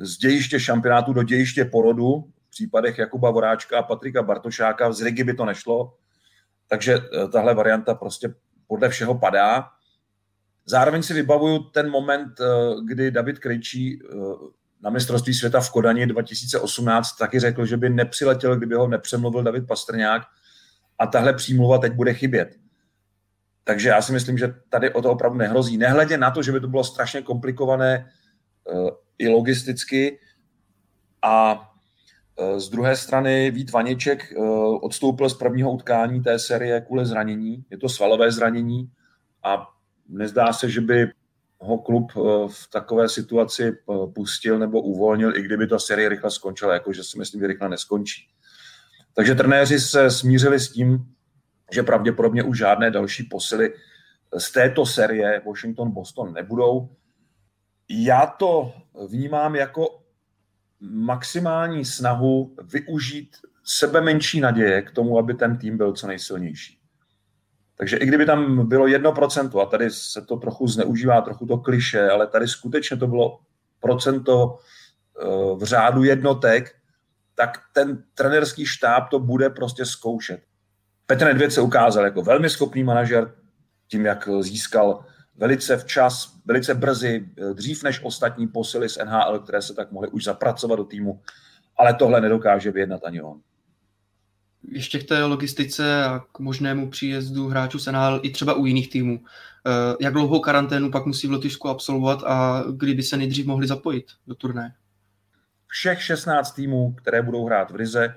z 0.00 0.18
dějiště 0.18 0.60
šampionátu 0.60 1.12
do 1.12 1.22
dějiště 1.22 1.64
porodu, 1.64 2.24
v 2.46 2.50
případech 2.50 2.98
Jakuba 2.98 3.30
Voráčka 3.30 3.78
a 3.78 3.82
Patrika 3.82 4.22
Bartošáka, 4.22 4.92
z 4.92 5.02
Rigi 5.02 5.24
by 5.24 5.34
to 5.34 5.44
nešlo, 5.44 5.94
takže 6.68 6.94
eh, 6.94 7.28
tahle 7.28 7.54
varianta 7.54 7.94
prostě 7.94 8.34
podle 8.66 8.88
všeho 8.88 9.18
padá. 9.18 9.68
Zároveň 10.66 11.02
si 11.02 11.14
vybavuju 11.14 11.58
ten 11.58 11.90
moment, 11.90 12.40
eh, 12.40 12.44
kdy 12.84 13.10
David 13.10 13.38
Krejčí 13.38 14.02
eh, 14.02 14.16
na 14.82 14.90
mistrovství 14.90 15.34
světa 15.34 15.60
v 15.60 15.70
Kodani 15.70 16.06
2018 16.06 17.16
taky 17.16 17.40
řekl, 17.40 17.66
že 17.66 17.76
by 17.76 17.90
nepřiletěl, 17.90 18.56
kdyby 18.56 18.74
ho 18.74 18.88
nepřemluvil 18.88 19.42
David 19.42 19.66
Pastrňák 19.66 20.22
a 20.98 21.06
tahle 21.06 21.32
přímluva 21.32 21.78
teď 21.78 21.92
bude 21.92 22.14
chybět. 22.14 22.56
Takže 23.64 23.88
já 23.88 24.02
si 24.02 24.12
myslím, 24.12 24.38
že 24.38 24.54
tady 24.68 24.92
o 24.92 25.02
to 25.02 25.10
opravdu 25.10 25.38
nehrozí. 25.38 25.76
Nehledě 25.76 26.18
na 26.18 26.30
to, 26.30 26.42
že 26.42 26.52
by 26.52 26.60
to 26.60 26.68
bylo 26.68 26.84
strašně 26.84 27.22
komplikované 27.22 28.06
eh, 28.06 28.17
i 29.18 29.28
logisticky 29.28 30.18
a 31.22 31.68
z 32.56 32.68
druhé 32.68 32.96
strany 32.96 33.50
Vít 33.50 33.70
Vaněček 33.70 34.32
eh, 34.32 34.38
odstoupil 34.80 35.28
z 35.28 35.34
prvního 35.34 35.72
utkání 35.72 36.22
té 36.22 36.38
série 36.38 36.80
kvůli 36.80 37.06
zranění. 37.06 37.64
Je 37.70 37.78
to 37.78 37.88
svalové 37.88 38.32
zranění 38.32 38.90
a 39.42 39.68
nezdá 40.08 40.52
se, 40.52 40.70
že 40.70 40.80
by 40.80 41.10
ho 41.58 41.78
klub 41.78 42.12
eh, 42.16 42.20
v 42.48 42.70
takové 42.72 43.08
situaci 43.08 43.72
pustil 44.14 44.58
nebo 44.58 44.82
uvolnil, 44.82 45.36
i 45.36 45.42
kdyby 45.42 45.66
ta 45.66 45.78
série 45.78 46.08
rychle 46.08 46.30
skončila, 46.30 46.74
jakože 46.74 47.04
si 47.04 47.18
myslím, 47.18 47.40
že 47.40 47.46
rychle 47.46 47.68
neskončí. 47.68 48.28
Takže 49.14 49.34
trenéři 49.34 49.80
se 49.80 50.10
smířili 50.10 50.60
s 50.60 50.72
tím, 50.72 50.98
že 51.72 51.82
pravděpodobně 51.82 52.42
už 52.42 52.58
žádné 52.58 52.90
další 52.90 53.24
posily 53.24 53.74
z 54.38 54.52
této 54.52 54.86
série 54.86 55.42
Washington-Boston 55.46 56.32
nebudou. 56.32 56.88
Já 57.88 58.26
to 58.26 58.72
vnímám 59.08 59.56
jako 59.56 60.02
maximální 60.80 61.84
snahu 61.84 62.56
využít 62.72 63.36
sebe 63.64 64.00
menší 64.00 64.40
naděje 64.40 64.82
k 64.82 64.90
tomu, 64.90 65.18
aby 65.18 65.34
ten 65.34 65.58
tým 65.58 65.76
byl 65.76 65.92
co 65.92 66.06
nejsilnější. 66.06 66.78
Takže 67.76 67.96
i 67.96 68.06
kdyby 68.06 68.26
tam 68.26 68.68
bylo 68.68 68.86
jedno 68.86 69.12
procento, 69.12 69.60
a 69.60 69.66
tady 69.66 69.90
se 69.90 70.22
to 70.22 70.36
trochu 70.36 70.66
zneužívá, 70.66 71.20
trochu 71.20 71.46
to 71.46 71.58
kliše, 71.58 72.10
ale 72.10 72.26
tady 72.26 72.48
skutečně 72.48 72.96
to 72.96 73.06
bylo 73.06 73.40
procento 73.80 74.58
eh, 74.58 75.26
v 75.56 75.64
řádu 75.64 76.04
jednotek, 76.04 76.74
tak 77.34 77.58
ten 77.72 78.04
trenerský 78.14 78.66
štáb 78.66 79.08
to 79.10 79.18
bude 79.18 79.50
prostě 79.50 79.84
zkoušet. 79.84 80.40
Petr 81.06 81.24
Nedvěd 81.24 81.52
se 81.52 81.60
ukázal 81.60 82.04
jako 82.04 82.22
velmi 82.22 82.50
schopný 82.50 82.84
manažer 82.84 83.34
tím, 83.88 84.06
jak 84.06 84.28
získal 84.40 85.04
velice 85.38 85.76
včas, 85.76 86.36
velice 86.44 86.74
brzy, 86.74 87.28
eh, 87.38 87.54
dřív 87.54 87.82
než 87.82 88.00
ostatní 88.02 88.48
posily 88.48 88.88
z 88.88 88.96
NHL, 88.96 89.38
které 89.38 89.62
se 89.62 89.74
tak 89.74 89.92
mohly 89.92 90.08
už 90.08 90.24
zapracovat 90.24 90.76
do 90.76 90.84
týmu, 90.84 91.20
ale 91.76 91.94
tohle 91.94 92.20
nedokáže 92.20 92.70
vyjednat 92.70 93.04
ani 93.04 93.22
on. 93.22 93.40
Ještě 94.70 94.98
k 94.98 95.08
té 95.08 95.24
logistice 95.24 96.04
a 96.04 96.18
k 96.32 96.38
možnému 96.38 96.90
příjezdu 96.90 97.48
hráčů 97.48 97.78
z 97.78 97.86
NHL 97.86 98.20
i 98.22 98.30
třeba 98.30 98.54
u 98.54 98.66
jiných 98.66 98.90
týmů. 98.90 99.20
Eh, 99.66 99.96
jak 100.00 100.12
dlouhou 100.12 100.40
karanténu 100.40 100.90
pak 100.90 101.06
musí 101.06 101.26
v 101.26 101.30
Lotyšsku 101.30 101.68
absolvovat 101.68 102.22
a 102.26 102.64
kdyby 102.76 103.02
se 103.02 103.16
nejdřív 103.16 103.46
mohli 103.46 103.66
zapojit 103.66 104.06
do 104.26 104.34
turné? 104.34 104.74
Všech 105.66 106.02
16 106.02 106.52
týmů, 106.52 106.92
které 106.92 107.22
budou 107.22 107.46
hrát 107.46 107.70
v 107.70 107.76
Rize, 107.76 108.14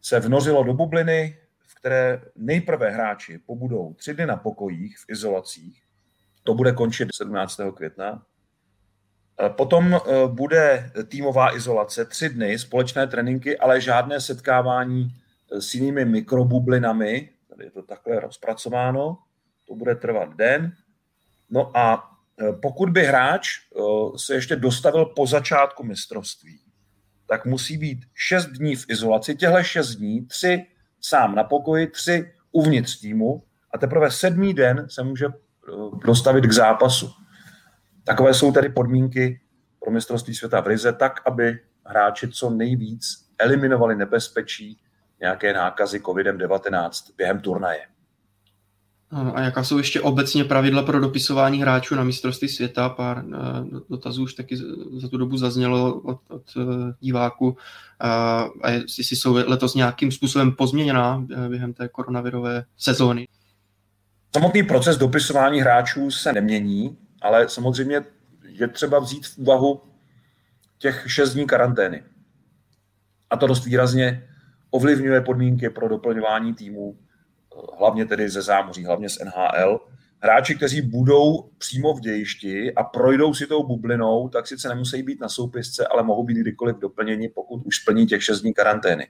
se 0.00 0.20
vnořilo 0.20 0.64
do 0.64 0.74
bubliny, 0.74 1.38
v 1.60 1.74
které 1.74 2.22
nejprve 2.36 2.90
hráči 2.90 3.38
pobudou 3.38 3.94
tři 3.94 4.14
dny 4.14 4.26
na 4.26 4.36
pokojích 4.36 4.98
v 4.98 5.04
izolacích. 5.08 5.82
To 6.42 6.54
bude 6.54 6.72
končit 6.72 7.08
17. 7.14 7.60
května. 7.74 8.22
Eh, 9.40 9.50
potom 9.50 9.94
eh, 9.94 10.00
bude 10.26 10.90
týmová 11.08 11.56
izolace, 11.56 12.04
tři 12.04 12.28
dny, 12.28 12.58
společné 12.58 13.06
tréninky, 13.06 13.58
ale 13.58 13.80
žádné 13.80 14.20
setkávání 14.20 15.08
s 15.50 15.74
jinými 15.74 16.04
mikrobublinami. 16.04 17.28
Tady 17.48 17.64
je 17.64 17.70
to 17.70 17.82
takhle 17.82 18.20
rozpracováno 18.20 19.18
to 19.72 19.76
bude 19.76 19.94
trvat 19.94 20.36
den. 20.36 20.72
No 21.50 21.76
a 21.76 22.10
pokud 22.62 22.90
by 22.90 23.02
hráč 23.02 23.48
se 24.16 24.34
ještě 24.34 24.56
dostavil 24.56 25.04
po 25.04 25.26
začátku 25.26 25.84
mistrovství, 25.84 26.60
tak 27.26 27.46
musí 27.46 27.78
být 27.78 27.98
6 28.14 28.46
dní 28.46 28.76
v 28.76 28.84
izolaci, 28.88 29.36
těhle 29.36 29.64
6 29.64 29.94
dní, 29.94 30.26
tři 30.26 30.66
sám 31.00 31.34
na 31.34 31.44
pokoji, 31.44 31.86
tři 31.86 32.32
uvnitř 32.52 33.00
týmu 33.00 33.42
a 33.74 33.78
teprve 33.78 34.10
sedmý 34.10 34.54
den 34.54 34.86
se 34.90 35.02
může 35.02 35.26
dostavit 36.04 36.46
k 36.46 36.52
zápasu. 36.52 37.10
Takové 38.04 38.34
jsou 38.34 38.52
tedy 38.52 38.68
podmínky 38.68 39.40
pro 39.80 39.90
mistrovství 39.90 40.34
světa 40.34 40.60
v 40.60 40.66
Rize, 40.66 40.92
tak, 40.92 41.20
aby 41.26 41.58
hráči 41.86 42.28
co 42.28 42.50
nejvíc 42.50 43.04
eliminovali 43.38 43.96
nebezpečí 43.96 44.78
nějaké 45.20 45.52
nákazy 45.52 45.98
COVID-19 45.98 46.90
během 47.16 47.40
turnaje. 47.40 47.86
A 49.34 49.40
jaká 49.40 49.64
jsou 49.64 49.78
ještě 49.78 50.00
obecně 50.00 50.44
pravidla 50.44 50.82
pro 50.82 51.00
dopisování 51.00 51.62
hráčů 51.62 51.94
na 51.94 52.04
mistrovství 52.04 52.48
světa? 52.48 52.88
Pár 52.88 53.24
eh, 53.26 53.38
dotazů 53.90 54.22
už 54.22 54.34
taky 54.34 54.56
za 55.00 55.08
tu 55.08 55.16
dobu 55.16 55.36
zaznělo 55.36 55.94
od, 55.94 56.20
od 56.28 56.42
eh, 56.56 56.94
diváků. 57.00 57.56
A 58.62 58.70
jestli 58.70 59.16
jsou 59.16 59.34
letos 59.34 59.74
nějakým 59.74 60.12
způsobem 60.12 60.52
pozměněná 60.52 61.26
eh, 61.30 61.48
během 61.48 61.72
té 61.72 61.88
koronavirové 61.88 62.64
sezóny? 62.76 63.26
Samotný 64.36 64.62
proces 64.62 64.96
dopisování 64.96 65.60
hráčů 65.60 66.10
se 66.10 66.32
nemění, 66.32 66.98
ale 67.22 67.48
samozřejmě 67.48 68.04
je 68.48 68.68
třeba 68.68 68.98
vzít 68.98 69.26
v 69.26 69.38
úvahu 69.38 69.82
těch 70.78 71.04
šest 71.06 71.34
dní 71.34 71.46
karantény. 71.46 72.02
A 73.30 73.36
to 73.36 73.46
dost 73.46 73.64
výrazně 73.64 74.28
ovlivňuje 74.70 75.20
podmínky 75.20 75.70
pro 75.70 75.88
doplňování 75.88 76.54
týmů 76.54 76.98
hlavně 77.78 78.06
tedy 78.06 78.28
ze 78.28 78.42
zámoří, 78.42 78.84
hlavně 78.84 79.08
z 79.08 79.18
NHL. 79.24 79.80
Hráči, 80.20 80.54
kteří 80.54 80.82
budou 80.82 81.50
přímo 81.58 81.94
v 81.94 82.00
dějišti 82.00 82.74
a 82.74 82.84
projdou 82.84 83.34
si 83.34 83.46
tou 83.46 83.66
bublinou, 83.66 84.28
tak 84.28 84.46
sice 84.46 84.68
nemusí 84.68 85.02
být 85.02 85.20
na 85.20 85.28
soupisce, 85.28 85.86
ale 85.86 86.02
mohou 86.02 86.24
být 86.24 86.36
kdykoliv 86.36 86.76
doplněni, 86.76 87.28
pokud 87.28 87.62
už 87.64 87.76
splní 87.76 88.06
těch 88.06 88.24
6 88.24 88.40
dní 88.40 88.54
karantény. 88.54 89.08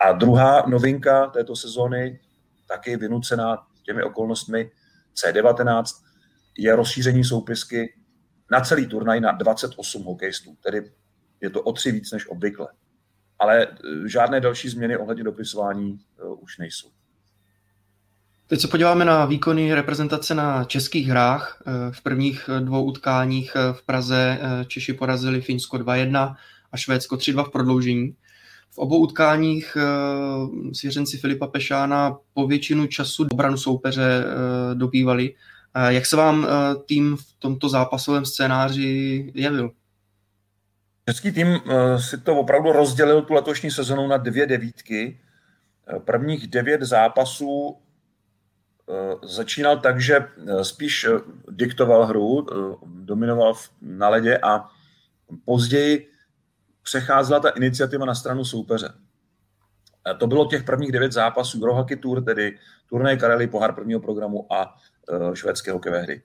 A 0.00 0.12
druhá 0.12 0.64
novinka 0.66 1.26
této 1.26 1.56
sezóny, 1.56 2.20
taky 2.68 2.96
vynucená 2.96 3.71
těmi 3.92 4.02
okolnostmi 4.02 4.70
C19, 5.14 5.84
je 6.58 6.76
rozšíření 6.76 7.24
soupisky 7.24 7.94
na 8.50 8.60
celý 8.60 8.86
turnaj 8.86 9.20
na 9.20 9.32
28 9.32 10.02
hokejistů, 10.04 10.56
tedy 10.62 10.92
je 11.40 11.50
to 11.50 11.62
o 11.62 11.72
tři 11.72 11.92
víc 11.92 12.12
než 12.12 12.28
obvykle. 12.28 12.68
Ale 13.38 13.62
e, 13.62 13.68
žádné 14.08 14.40
další 14.40 14.68
změny 14.68 14.96
ohledně 14.96 15.24
dopisování 15.24 15.98
uh, 16.24 16.42
už 16.42 16.58
nejsou. 16.58 16.88
Teď 18.46 18.60
se 18.60 18.68
podíváme 18.68 19.04
na 19.04 19.24
výkony 19.24 19.74
reprezentace 19.74 20.34
na 20.34 20.64
českých 20.64 21.08
hrách. 21.08 21.62
Eh, 21.66 21.92
v 21.92 22.02
prvních 22.02 22.50
dvou 22.60 22.84
utkáních 22.84 23.56
v 23.72 23.86
Praze 23.86 24.38
Češi 24.66 24.92
porazili 24.92 25.40
Finsko 25.40 25.76
2-1 25.76 26.36
a 26.72 26.76
Švédsko 26.76 27.16
3-2 27.16 27.44
v 27.44 27.52
prodloužení. 27.52 28.16
V 28.74 28.78
obou 28.78 28.98
utkáních 28.98 29.76
svěřenci 30.72 31.18
Filipa 31.18 31.46
Pešána 31.46 32.18
po 32.34 32.46
většinu 32.46 32.86
času 32.86 33.26
obranu 33.32 33.56
soupeře 33.56 34.24
dobývali. 34.74 35.34
Jak 35.88 36.06
se 36.06 36.16
vám 36.16 36.46
tým 36.86 37.16
v 37.16 37.32
tomto 37.38 37.68
zápasovém 37.68 38.24
scénáři 38.24 39.32
jevil? 39.34 39.70
Český 41.08 41.32
tým 41.32 41.60
si 41.96 42.18
to 42.18 42.36
opravdu 42.36 42.72
rozdělil 42.72 43.22
tu 43.22 43.34
letošní 43.34 43.70
sezonu 43.70 44.08
na 44.08 44.16
dvě 44.16 44.46
devítky. 44.46 45.20
Prvních 46.04 46.46
devět 46.46 46.82
zápasů 46.82 47.76
Eh, 48.92 49.16
začínal 49.22 49.78
tak, 49.80 50.00
že 50.00 50.16
eh, 50.16 50.64
spíš 50.64 51.04
eh, 51.04 51.10
diktoval 51.50 52.06
hru, 52.06 52.46
dominoval 52.86 53.54
na 53.82 54.08
ledě 54.08 54.38
a 54.38 54.68
později 55.44 56.08
přecházela 56.82 57.40
ta 57.40 57.48
iniciativa 57.48 58.06
na 58.06 58.14
stranu 58.14 58.44
soupeře. 58.44 58.92
To 60.18 60.26
bylo 60.26 60.46
těch 60.46 60.64
prvních 60.64 60.92
devět 60.92 61.12
zápasů 61.12 61.58
Eurohockey 61.58 61.96
Tour, 61.96 62.24
tedy 62.24 62.58
turné 62.88 63.16
Karely, 63.16 63.46
pohár 63.46 63.74
prvního 63.74 64.00
programu 64.00 64.52
a 64.52 64.74
švédské 65.34 65.72
hokejové 65.72 66.02
hry. 66.02 66.22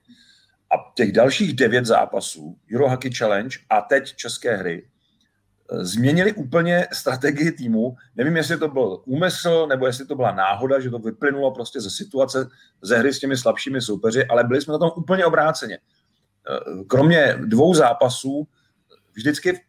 A 0.72 0.76
těch 0.96 1.12
dalších 1.12 1.54
devět 1.54 1.86
zápasů, 1.86 2.58
Eurohockey 2.74 3.14
Challenge 3.14 3.58
a 3.70 3.82
teď 3.82 4.16
české 4.16 4.56
hry, 4.56 4.90
změnili 5.72 6.34
úplně 6.34 6.88
strategii 6.94 7.52
týmu. 7.52 7.96
Nevím, 8.16 8.38
jestli 8.38 8.58
to 8.58 8.68
byl 8.68 9.02
úmysl, 9.06 9.68
nebo 9.70 9.88
jestli 9.88 10.06
to 10.06 10.16
byla 10.16 10.32
náhoda, 10.32 10.80
že 10.80 10.90
to 10.90 11.00
vyplynulo 11.00 11.52
prostě 11.52 11.82
ze 11.82 11.90
situace 11.90 12.48
ze 12.82 12.98
hry 12.98 13.14
s 13.14 13.20
těmi 13.20 13.38
slabšími 13.38 13.82
soupeři, 13.82 14.26
ale 14.26 14.44
byli 14.44 14.62
jsme 14.62 14.72
na 14.72 14.78
tom 14.78 14.92
úplně 14.98 15.26
obráceně. 15.26 15.80
Kromě 16.88 17.38
dvou 17.46 17.74
zápasů, 17.74 18.48
vždycky 19.14 19.62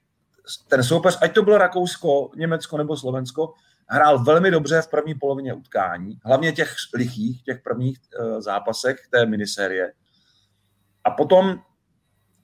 ten 0.69 0.83
soupeř, 0.83 1.19
ať 1.23 1.35
to 1.35 1.43
bylo 1.43 1.59
Rakousko, 1.59 2.31
Německo 2.37 2.79
nebo 2.79 2.97
Slovensko, 2.97 3.55
hrál 3.89 4.25
velmi 4.25 4.51
dobře 4.51 4.83
v 4.83 4.89
první 4.89 5.15
polovině 5.15 5.55
utkání, 5.55 6.19
hlavně 6.25 6.53
těch 6.53 6.75
lichých, 6.95 7.43
těch 7.43 7.63
prvních 7.63 7.99
eh, 7.99 8.43
zápasech 8.43 8.97
té 9.11 9.27
minisérie. 9.27 9.93
A 11.05 11.11
potom 11.11 11.61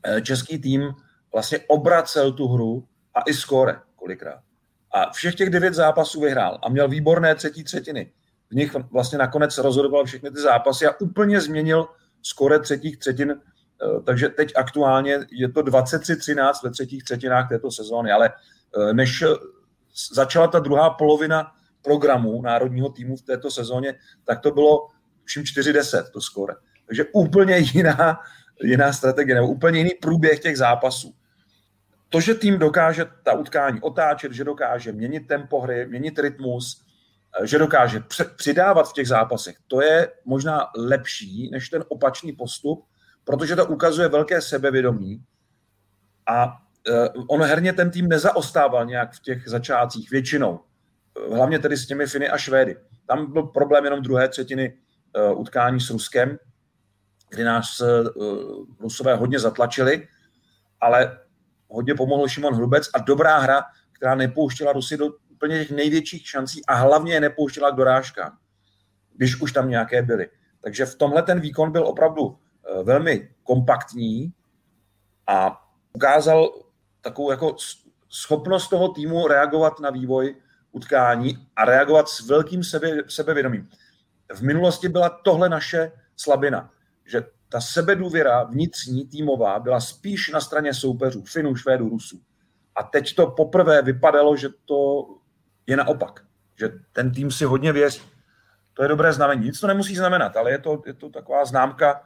eh, 0.03 0.21
český 0.21 0.59
tým 0.59 0.95
vlastně 1.33 1.59
obracel 1.69 2.33
tu 2.33 2.49
hru 2.49 2.89
a 3.15 3.21
i 3.21 3.35
skóre 3.35 3.81
kolikrát. 3.97 4.41
A 4.95 5.11
všech 5.13 5.35
těch 5.35 5.51
devět 5.51 5.75
zápasů 5.75 6.21
vyhrál 6.21 6.59
a 6.63 6.69
měl 6.69 6.89
výborné 6.89 7.35
třetí 7.35 7.65
třetiny. 7.65 8.13
V 8.51 8.55
nich 8.55 8.75
vlastně 8.93 9.19
nakonec 9.19 9.59
rozhodoval 9.59 10.05
všechny 10.05 10.31
ty 10.31 10.41
zápasy 10.41 10.87
a 10.87 11.01
úplně 11.01 11.41
změnil 11.41 11.89
skóre 12.23 12.59
třetích 12.59 12.99
třetin, 12.99 13.41
takže 14.05 14.29
teď 14.29 14.53
aktuálně 14.57 15.19
je 15.31 15.49
to 15.49 15.63
23-13 15.63 16.53
ve 16.65 16.71
třetích 16.71 17.05
třetinách 17.05 17.49
této 17.49 17.71
sezóny, 17.71 18.13
ale 18.13 18.31
eh, 18.31 18.93
než 18.95 19.25
začala 20.13 20.47
ta 20.47 20.59
druhá 20.59 20.91
polovina 20.91 21.53
programu 21.83 22.43
národního 22.43 22.89
týmu 22.89 23.17
v 23.17 23.23
této 23.23 23.51
sezóně, 23.51 23.95
tak 24.25 24.41
to 24.41 24.51
bylo 24.51 24.89
všim 25.25 25.43
4-10 25.43 26.05
to 26.13 26.21
skóre. 26.21 26.55
Takže 26.87 27.05
úplně 27.13 27.57
jiná, 27.59 28.19
jiná 28.63 28.93
strategie, 28.93 29.35
nebo 29.35 29.49
úplně 29.49 29.79
jiný 29.79 29.91
průběh 30.01 30.41
těch 30.41 30.59
zápasů 30.59 31.15
to, 32.15 32.21
že 32.21 32.35
tým 32.35 32.59
dokáže 32.59 33.07
ta 33.23 33.33
utkání 33.33 33.81
otáčet, 33.81 34.33
že 34.33 34.45
dokáže 34.45 34.93
měnit 34.93 35.27
tempo 35.27 35.61
hry, 35.61 35.87
měnit 35.87 36.19
rytmus, 36.19 36.85
eh, 37.43 37.47
že 37.47 37.59
dokáže 37.59 38.03
přidávat 38.37 38.89
v 38.89 38.93
těch 38.93 39.09
zápasech, 39.09 39.57
to 39.67 39.83
je 39.83 40.09
možná 40.25 40.67
lepší 40.77 41.51
než 41.51 41.69
ten 41.69 41.85
opačný 41.89 42.33
postup, 42.33 42.85
protože 43.25 43.57
to 43.57 43.67
ukazuje 43.67 44.09
velké 44.09 44.41
sebevědomí 44.43 45.25
a 46.27 46.57
eh, 46.89 47.09
on 47.29 47.43
herně 47.43 47.73
ten 47.73 47.91
tým 47.91 48.09
nezaostával 48.09 48.87
nějak 48.87 49.13
v 49.13 49.21
těch 49.21 49.49
začátcích 49.49 50.11
většinou. 50.11 50.61
Eh, 51.31 51.35
hlavně 51.35 51.59
tedy 51.59 51.77
s 51.77 51.87
těmi 51.87 52.07
Finy 52.07 52.29
a 52.29 52.39
Švédy. 52.39 52.77
Tam 53.07 53.33
byl 53.33 53.43
problém 53.43 53.85
jenom 53.85 54.03
druhé 54.03 54.29
třetiny 54.29 54.79
utkání 55.35 55.81
s 55.81 55.91
Ruskem, 55.91 56.39
kdy 57.31 57.45
nás 57.45 57.83
Rusové 58.81 59.15
hodně 59.15 59.39
zatlačili, 59.39 60.09
ale 60.81 61.19
hodně 61.69 61.95
pomohl 61.95 62.29
Šimon 62.29 62.55
Hrubec 62.55 62.91
a 62.95 62.99
dobrá 62.99 63.39
hra, 63.39 63.63
která 63.93 64.15
nepouštěla 64.15 64.73
Rusy 64.73 64.97
do 64.97 65.07
úplně 65.33 65.59
těch 65.59 65.71
největších 65.71 66.29
šancí 66.29 66.67
a 66.67 66.75
hlavně 66.75 67.15
je 67.15 67.21
nepouštěla 67.21 67.71
k 67.71 67.77
dorážkám. 67.77 68.39
když 69.17 69.41
už 69.41 69.53
tam 69.53 69.69
nějaké 69.69 70.03
byly. 70.03 70.29
Takže 70.61 70.87
v 70.87 70.95
tomhle 70.95 71.23
ten 71.23 71.41
výkon 71.41 71.73
byl 71.73 71.87
opravdu 71.87 72.39
velmi 72.83 73.31
kompaktní 73.43 74.33
a 75.27 75.65
ukázal 75.93 76.53
takovou 77.01 77.31
jako 77.31 77.57
schopnost 78.09 78.69
toho 78.69 78.89
týmu 78.89 79.29
reagovat 79.29 79.81
na 79.81 79.91
vývoj 79.91 80.37
utkání 80.73 81.49
a 81.57 81.65
reagovat 81.65 82.09
s 82.09 82.29
velkým 82.29 82.65
sebe, 82.65 82.89
sebevědomím. 83.09 83.69
V 84.35 84.43
minulosti 84.43 84.89
byla 84.89 85.09
tohle 85.09 85.49
naše 85.49 85.93
slabina, 86.17 86.71
že 87.05 87.23
ta 87.49 87.61
sebedůvěra 87.61 88.43
vnitřní 88.43 89.07
týmová 89.07 89.59
byla 89.59 89.81
spíš 89.81 90.31
na 90.31 90.41
straně 90.41 90.75
soupeřů, 90.75 91.23
Finů, 91.23 91.57
Švédů, 91.57 91.89
Rusů. 91.89 92.21
A 92.77 92.83
teď 92.83 93.15
to 93.15 93.27
poprvé 93.27 93.83
vypadalo, 93.83 94.37
že 94.37 94.49
to 94.65 95.07
je 95.67 95.77
naopak, 95.77 96.25
že 96.59 96.73
ten 96.93 97.13
tým 97.13 97.31
si 97.31 97.45
hodně 97.45 97.73
věří. 97.73 98.03
To 98.73 98.83
je 98.83 98.89
dobré 98.89 99.13
znamení. 99.13 99.45
Nic 99.45 99.61
to 99.61 99.67
nemusí 99.67 99.97
znamenat, 99.97 100.37
ale 100.37 100.51
je 100.51 100.59
to, 100.59 100.83
je 100.87 100.95
to 100.95 101.11
taková 101.11 101.45
známka, 101.45 102.03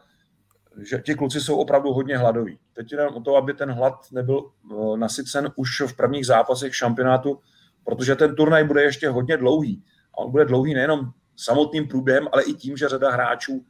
že 0.85 0.99
ti 0.99 1.15
kluci 1.15 1.41
jsou 1.41 1.57
opravdu 1.57 1.93
hodně 1.93 2.19
hladoví. 2.19 2.59
Teď 2.73 2.91
jde 2.91 3.09
o 3.09 3.21
to, 3.21 3.37
aby 3.37 3.55
ten 3.55 3.71
hlad 3.71 3.95
nebyl 4.13 4.45
eh, 4.45 4.97
nasycen 4.97 5.53
už 5.57 5.81
v 5.81 5.97
prvních 5.97 6.27
zápasech 6.27 6.77
šampionátu, 6.77 7.39
protože 7.85 8.17
ten 8.17 8.35
turnaj 8.35 8.65
bude 8.65 8.83
ještě 8.83 9.09
hodně 9.09 9.37
dlouhý. 9.37 9.83
A 10.15 10.19
on 10.19 10.31
bude 10.31 10.45
dlouhý 10.45 10.75
nejenom 10.75 11.11
samotným 11.37 11.89
průběhem, 11.89 12.29
ale 12.33 12.43
i 12.43 12.53
tím, 12.53 12.77
že 12.77 12.89
řada 12.89 13.11
hráčů 13.11 13.65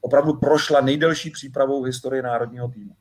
opravdu 0.00 0.34
prošla 0.34 0.80
nejdelší 0.80 1.30
přípravou 1.30 1.82
v 1.82 1.86
historii 1.86 2.22
národního 2.22 2.68
týmu. 2.68 2.96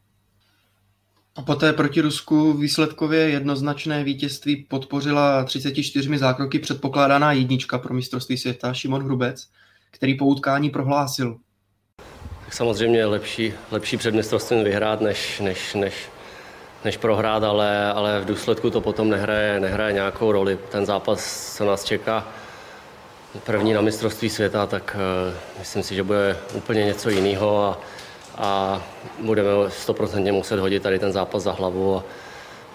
A 1.35 1.41
poté 1.41 1.73
proti 1.73 2.01
Rusku 2.01 2.53
výsledkově 2.53 3.29
jednoznačné 3.29 4.03
vítězství 4.03 4.65
podpořila 4.69 5.43
34 5.43 6.17
zákroky 6.17 6.59
předpokládaná 6.59 7.31
jednička 7.31 7.77
pro 7.77 7.93
mistrovství 7.93 8.37
světa 8.37 8.73
Šimon 8.73 9.03
Hrubec, 9.03 9.49
který 9.91 10.17
po 10.17 10.25
utkání 10.25 10.69
prohlásil. 10.69 11.39
Samozřejmě 12.53 13.05
lepší, 13.05 13.53
lepší 13.71 13.97
před 13.97 14.13
mistrovstvím 14.13 14.63
vyhrát, 14.63 15.01
než, 15.01 15.39
než, 15.39 15.73
než, 15.73 15.93
než 16.85 16.97
prohrát, 16.97 17.43
ale, 17.43 17.91
ale 17.91 18.19
v 18.19 18.25
důsledku 18.25 18.69
to 18.69 18.81
potom 18.81 19.09
nehraje, 19.09 19.59
nehraje 19.59 19.93
nějakou 19.93 20.31
roli. 20.31 20.59
Ten 20.69 20.85
zápas, 20.85 21.53
co 21.57 21.65
nás 21.65 21.83
čeká, 21.83 22.27
první 23.43 23.73
na 23.73 23.81
mistrovství 23.81 24.29
světa, 24.29 24.65
tak 24.65 24.95
uh, 24.95 25.33
myslím 25.59 25.83
si, 25.83 25.95
že 25.95 26.03
bude 26.03 26.37
úplně 26.53 26.85
něco 26.85 27.09
jiného 27.09 27.63
a, 27.63 27.79
a 28.37 28.81
budeme 29.19 29.49
stoprocentně 29.69 30.31
muset 30.31 30.59
hodit 30.59 30.83
tady 30.83 30.99
ten 30.99 31.11
zápas 31.11 31.43
za 31.43 31.51
hlavu 31.51 31.97
a 31.97 32.03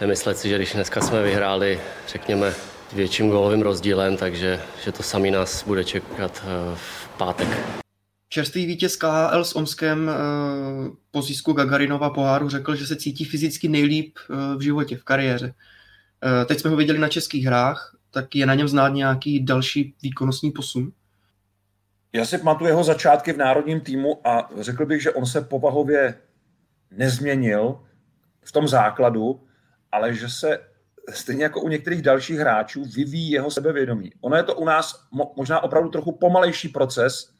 nemyslet 0.01 0.39
si, 0.39 0.49
že 0.49 0.57
když 0.57 0.73
dneska 0.73 1.01
jsme 1.01 1.23
vyhráli, 1.23 1.81
řekněme, 2.09 2.55
větším 2.93 3.31
gólovým 3.31 3.63
rozdílem, 3.63 4.17
takže 4.17 4.61
že 4.85 4.93
to 4.93 5.03
sami 5.03 5.31
nás 5.31 5.65
bude 5.65 5.85
čekat 5.85 6.43
uh, 6.45 6.75
v 6.75 7.09
pátek. 7.19 7.49
Čerstvý 8.29 8.67
vítěz 8.67 8.97
KHL 8.97 9.45
s 9.45 9.57
Omskem 9.57 10.09
uh, 10.09 10.95
po 11.11 11.23
zisku 11.23 11.53
Gagarinova 11.53 12.11
poháru 12.11 12.49
řekl, 12.49 12.75
že 12.75 12.87
se 12.87 12.97
cítí 12.97 13.25
fyzicky 13.25 13.69
nejlíp 13.69 14.19
v 14.57 14.61
životě, 14.61 14.97
v 14.97 15.05
kariéře. 15.05 15.55
Teď 16.47 16.61
jsme 16.61 16.71
ho 16.71 16.77
viděli 16.77 16.99
na 16.99 17.09
českých 17.09 17.45
hrách 17.45 17.99
tak 18.11 18.35
je 18.35 18.47
na 18.47 18.55
něm 18.55 18.69
znát 18.69 18.89
nějaký 18.89 19.45
další 19.45 19.95
výkonnostní 20.03 20.51
posun? 20.51 20.93
Já 22.13 22.25
si 22.25 22.39
pamatuju 22.39 22.69
jeho 22.69 22.85
začátky 22.85 23.33
v 23.33 23.37
národním 23.37 23.81
týmu 23.81 24.27
a 24.27 24.51
řekl 24.61 24.87
bych, 24.87 25.03
že 25.03 25.13
on 25.13 25.27
se 25.27 25.41
povahově 25.41 26.15
nezměnil 26.91 27.81
v 28.45 28.53
tom 28.53 28.69
základu, 28.69 29.41
ale 29.93 30.15
že 30.15 30.29
se 30.29 30.59
stejně 31.11 31.43
jako 31.43 31.61
u 31.61 31.69
některých 31.69 32.03
dalších 32.03 32.39
hráčů 32.39 32.85
vyvíjí 32.85 33.31
jeho 33.31 33.51
sebevědomí. 33.51 34.13
Ono 34.21 34.37
je 34.37 34.43
to 34.43 34.55
u 34.55 34.65
nás 34.65 35.05
možná 35.37 35.61
opravdu 35.61 35.89
trochu 35.89 36.13
pomalejší 36.13 36.69
proces, 36.69 37.33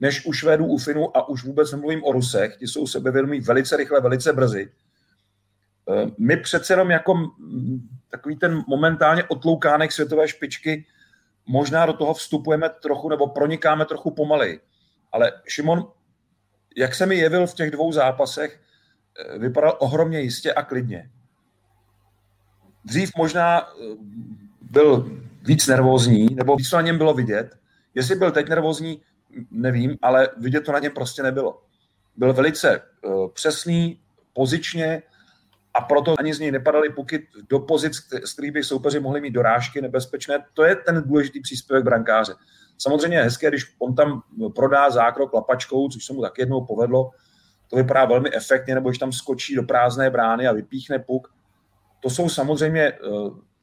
než 0.00 0.26
u 0.26 0.32
Švédů, 0.32 0.66
u 0.66 0.78
Finů 0.78 1.16
a 1.16 1.28
už 1.28 1.44
vůbec 1.44 1.72
nemluvím 1.72 2.04
o 2.04 2.12
Rusech. 2.12 2.56
Ti 2.56 2.68
jsou 2.68 2.86
sebevědomí 2.86 3.40
velice 3.40 3.76
rychle, 3.76 4.00
velice 4.00 4.32
brzy. 4.32 4.72
Eh, 5.90 6.06
my 6.18 6.36
přece 6.36 6.72
jenom 6.72 6.90
jako 6.90 7.30
takový 8.10 8.36
ten 8.36 8.64
momentálně 8.68 9.24
otloukánek 9.24 9.92
světové 9.92 10.28
špičky, 10.28 10.86
možná 11.46 11.86
do 11.86 11.92
toho 11.92 12.14
vstupujeme 12.14 12.68
trochu 12.82 13.08
nebo 13.08 13.26
pronikáme 13.26 13.84
trochu 13.84 14.10
pomalej. 14.10 14.60
Ale 15.12 15.32
Šimon, 15.48 15.86
jak 16.76 16.94
se 16.94 17.06
mi 17.06 17.16
jevil 17.16 17.46
v 17.46 17.54
těch 17.54 17.70
dvou 17.70 17.92
zápasech, 17.92 18.60
eh, 19.34 19.38
vypadal 19.38 19.76
ohromně 19.80 20.20
jistě 20.20 20.52
a 20.52 20.62
klidně. 20.62 21.10
Dřív 22.84 23.10
možná 23.16 23.60
eh, 23.60 23.96
byl 24.60 25.10
víc 25.42 25.66
nervózní, 25.66 26.34
nebo 26.34 26.56
víc 26.56 26.72
na 26.72 26.80
něm 26.80 26.98
bylo 26.98 27.14
vidět. 27.14 27.56
Jestli 27.94 28.16
byl 28.16 28.30
teď 28.30 28.48
nervózní, 28.48 29.02
nevím, 29.50 29.96
ale 30.02 30.28
vidět 30.36 30.60
to 30.60 30.72
na 30.72 30.78
něm 30.78 30.92
prostě 30.92 31.22
nebylo. 31.22 31.62
Byl 32.16 32.32
velice 32.32 32.82
přesný, 33.34 34.00
pozičně, 34.32 35.02
a 35.74 35.80
proto 35.80 36.14
ani 36.18 36.34
z 36.34 36.40
něj 36.40 36.52
nepadaly 36.52 36.90
puky 36.90 37.28
do 37.48 37.60
pozic, 37.60 37.94
z 38.24 38.32
kterých 38.32 38.52
by 38.52 38.64
soupeři 38.64 39.00
mohli 39.00 39.20
mít 39.20 39.30
dorážky 39.30 39.82
nebezpečné. 39.82 40.44
To 40.54 40.64
je 40.64 40.76
ten 40.76 41.02
důležitý 41.06 41.40
příspěvek 41.40 41.84
brankáře. 41.84 42.34
Samozřejmě 42.78 43.16
je 43.16 43.22
hezké, 43.22 43.48
když 43.48 43.74
on 43.78 43.94
tam 43.94 44.22
prodá 44.54 44.90
zákrok 44.90 45.32
lapačkou, 45.32 45.88
což 45.88 46.04
se 46.04 46.12
mu 46.12 46.22
tak 46.22 46.38
jednou 46.38 46.64
povedlo, 46.64 47.10
to 47.70 47.76
vypadá 47.76 48.04
velmi 48.04 48.34
efektně, 48.34 48.74
nebo 48.74 48.88
když 48.88 48.98
tam 48.98 49.12
skočí 49.12 49.54
do 49.54 49.62
prázdné 49.62 50.10
brány 50.10 50.46
a 50.46 50.52
vypíchne 50.52 50.98
puk. 50.98 51.34
To 52.00 52.10
jsou 52.10 52.28
samozřejmě 52.28 52.82
eh, 52.82 52.98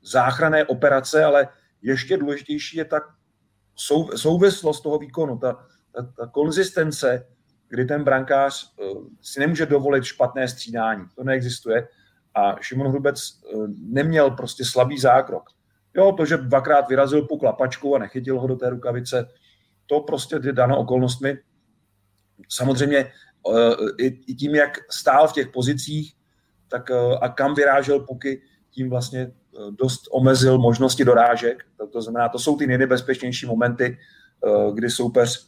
záchranné 0.03 0.65
operace, 0.65 1.23
ale 1.23 1.47
ještě 1.81 2.17
důležitější 2.17 2.77
je 2.77 2.86
ta 2.86 3.01
souvislost 4.15 4.81
toho 4.81 4.99
výkonu, 4.99 5.37
ta, 5.37 5.65
ta, 5.91 6.03
ta 6.17 6.27
konzistence, 6.27 7.27
kdy 7.69 7.85
ten 7.85 8.03
brankář 8.03 8.73
eh, 8.79 8.83
si 9.21 9.39
nemůže 9.39 9.65
dovolit 9.65 10.03
špatné 10.03 10.47
střídání. 10.47 11.05
To 11.15 11.23
neexistuje 11.23 11.87
a 12.35 12.55
Šimon 12.61 12.87
Hrubec 12.87 13.19
eh, 13.19 13.57
neměl 13.77 14.31
prostě 14.31 14.65
slabý 14.65 14.99
zákrok. 14.99 15.43
Jo, 15.93 16.11
to, 16.11 16.25
že 16.25 16.37
dvakrát 16.37 16.89
vyrazil 16.89 17.27
puk 17.27 17.43
lapačkou 17.43 17.95
a 17.95 17.99
nechytil 17.99 18.39
ho 18.39 18.47
do 18.47 18.55
té 18.55 18.69
rukavice, 18.69 19.27
to 19.85 19.99
prostě 19.99 20.39
je 20.43 20.53
dano 20.53 20.79
okolnostmi. 20.79 21.37
Samozřejmě 22.49 22.97
eh, 22.97 24.07
i 24.27 24.35
tím, 24.35 24.55
jak 24.55 24.77
stál 24.89 25.27
v 25.27 25.33
těch 25.33 25.47
pozicích, 25.47 26.13
tak 26.67 26.91
a 27.21 27.29
kam 27.29 27.55
vyrážel 27.55 27.99
puky, 27.99 28.41
tím 28.71 28.89
vlastně 28.89 29.31
dost 29.71 30.01
omezil 30.11 30.57
možnosti 30.57 31.05
dorážek. 31.05 31.63
To 31.91 32.01
znamená, 32.01 32.29
to 32.29 32.39
jsou 32.39 32.57
ty 32.57 32.67
nejnebezpečnější 32.67 33.45
momenty, 33.45 33.97
kdy 34.73 34.89
soupeř 34.89 35.47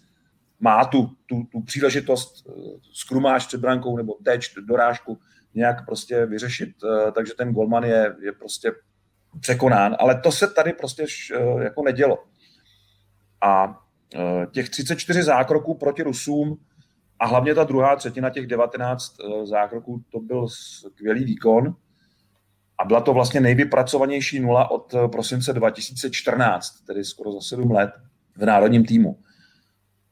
má 0.60 0.86
tu, 0.86 1.10
tu, 1.26 1.44
tu 1.52 1.62
příležitost 1.62 2.48
skrumáš 2.94 3.48
před 3.48 3.62
brankou 3.62 3.98
nebo 3.98 4.14
teč, 4.24 4.54
dorážku, 4.68 5.20
nějak 5.54 5.86
prostě 5.86 6.26
vyřešit, 6.26 6.70
eh, 6.84 7.12
takže 7.12 7.34
ten 7.38 7.54
golman 7.54 7.84
je, 7.84 8.16
je 8.22 8.32
prostě 8.32 8.72
překonán, 9.40 9.96
ale 10.00 10.22
to 10.22 10.32
se 10.32 10.48
tady 10.48 10.74
prostě 10.74 11.06
eh, 11.36 11.64
jako 11.64 11.84
nedělo. 11.84 12.24
A 13.42 13.82
eh, 14.16 14.48
těch 14.52 14.70
34 14.70 15.24
zákroků 15.24 15.78
proti 15.78 16.04
Rusům 16.04 16.58
a 17.20 17.28
hlavně 17.28 17.56
ta 17.56 17.64
druhá 17.64 17.96
třetina 17.96 18.30
těch 18.30 18.48
19 18.48 19.16
zákroků, 19.44 20.04
to 20.12 20.20
byl 20.20 20.48
skvělý 20.50 21.24
výkon 21.24 21.76
a 22.84 22.86
byla 22.86 23.02
to 23.02 23.14
vlastně 23.14 23.42
nejvypracovanější 23.42 24.40
nula 24.40 24.72
od 24.72 24.96
prosince 25.12 25.54
2014, 25.54 26.72
tedy 26.88 27.04
skoro 27.04 27.32
za 27.32 27.42
7 27.42 27.72
let 27.72 27.90
v 28.36 28.46
národním 28.46 28.86
týmu. 28.86 29.20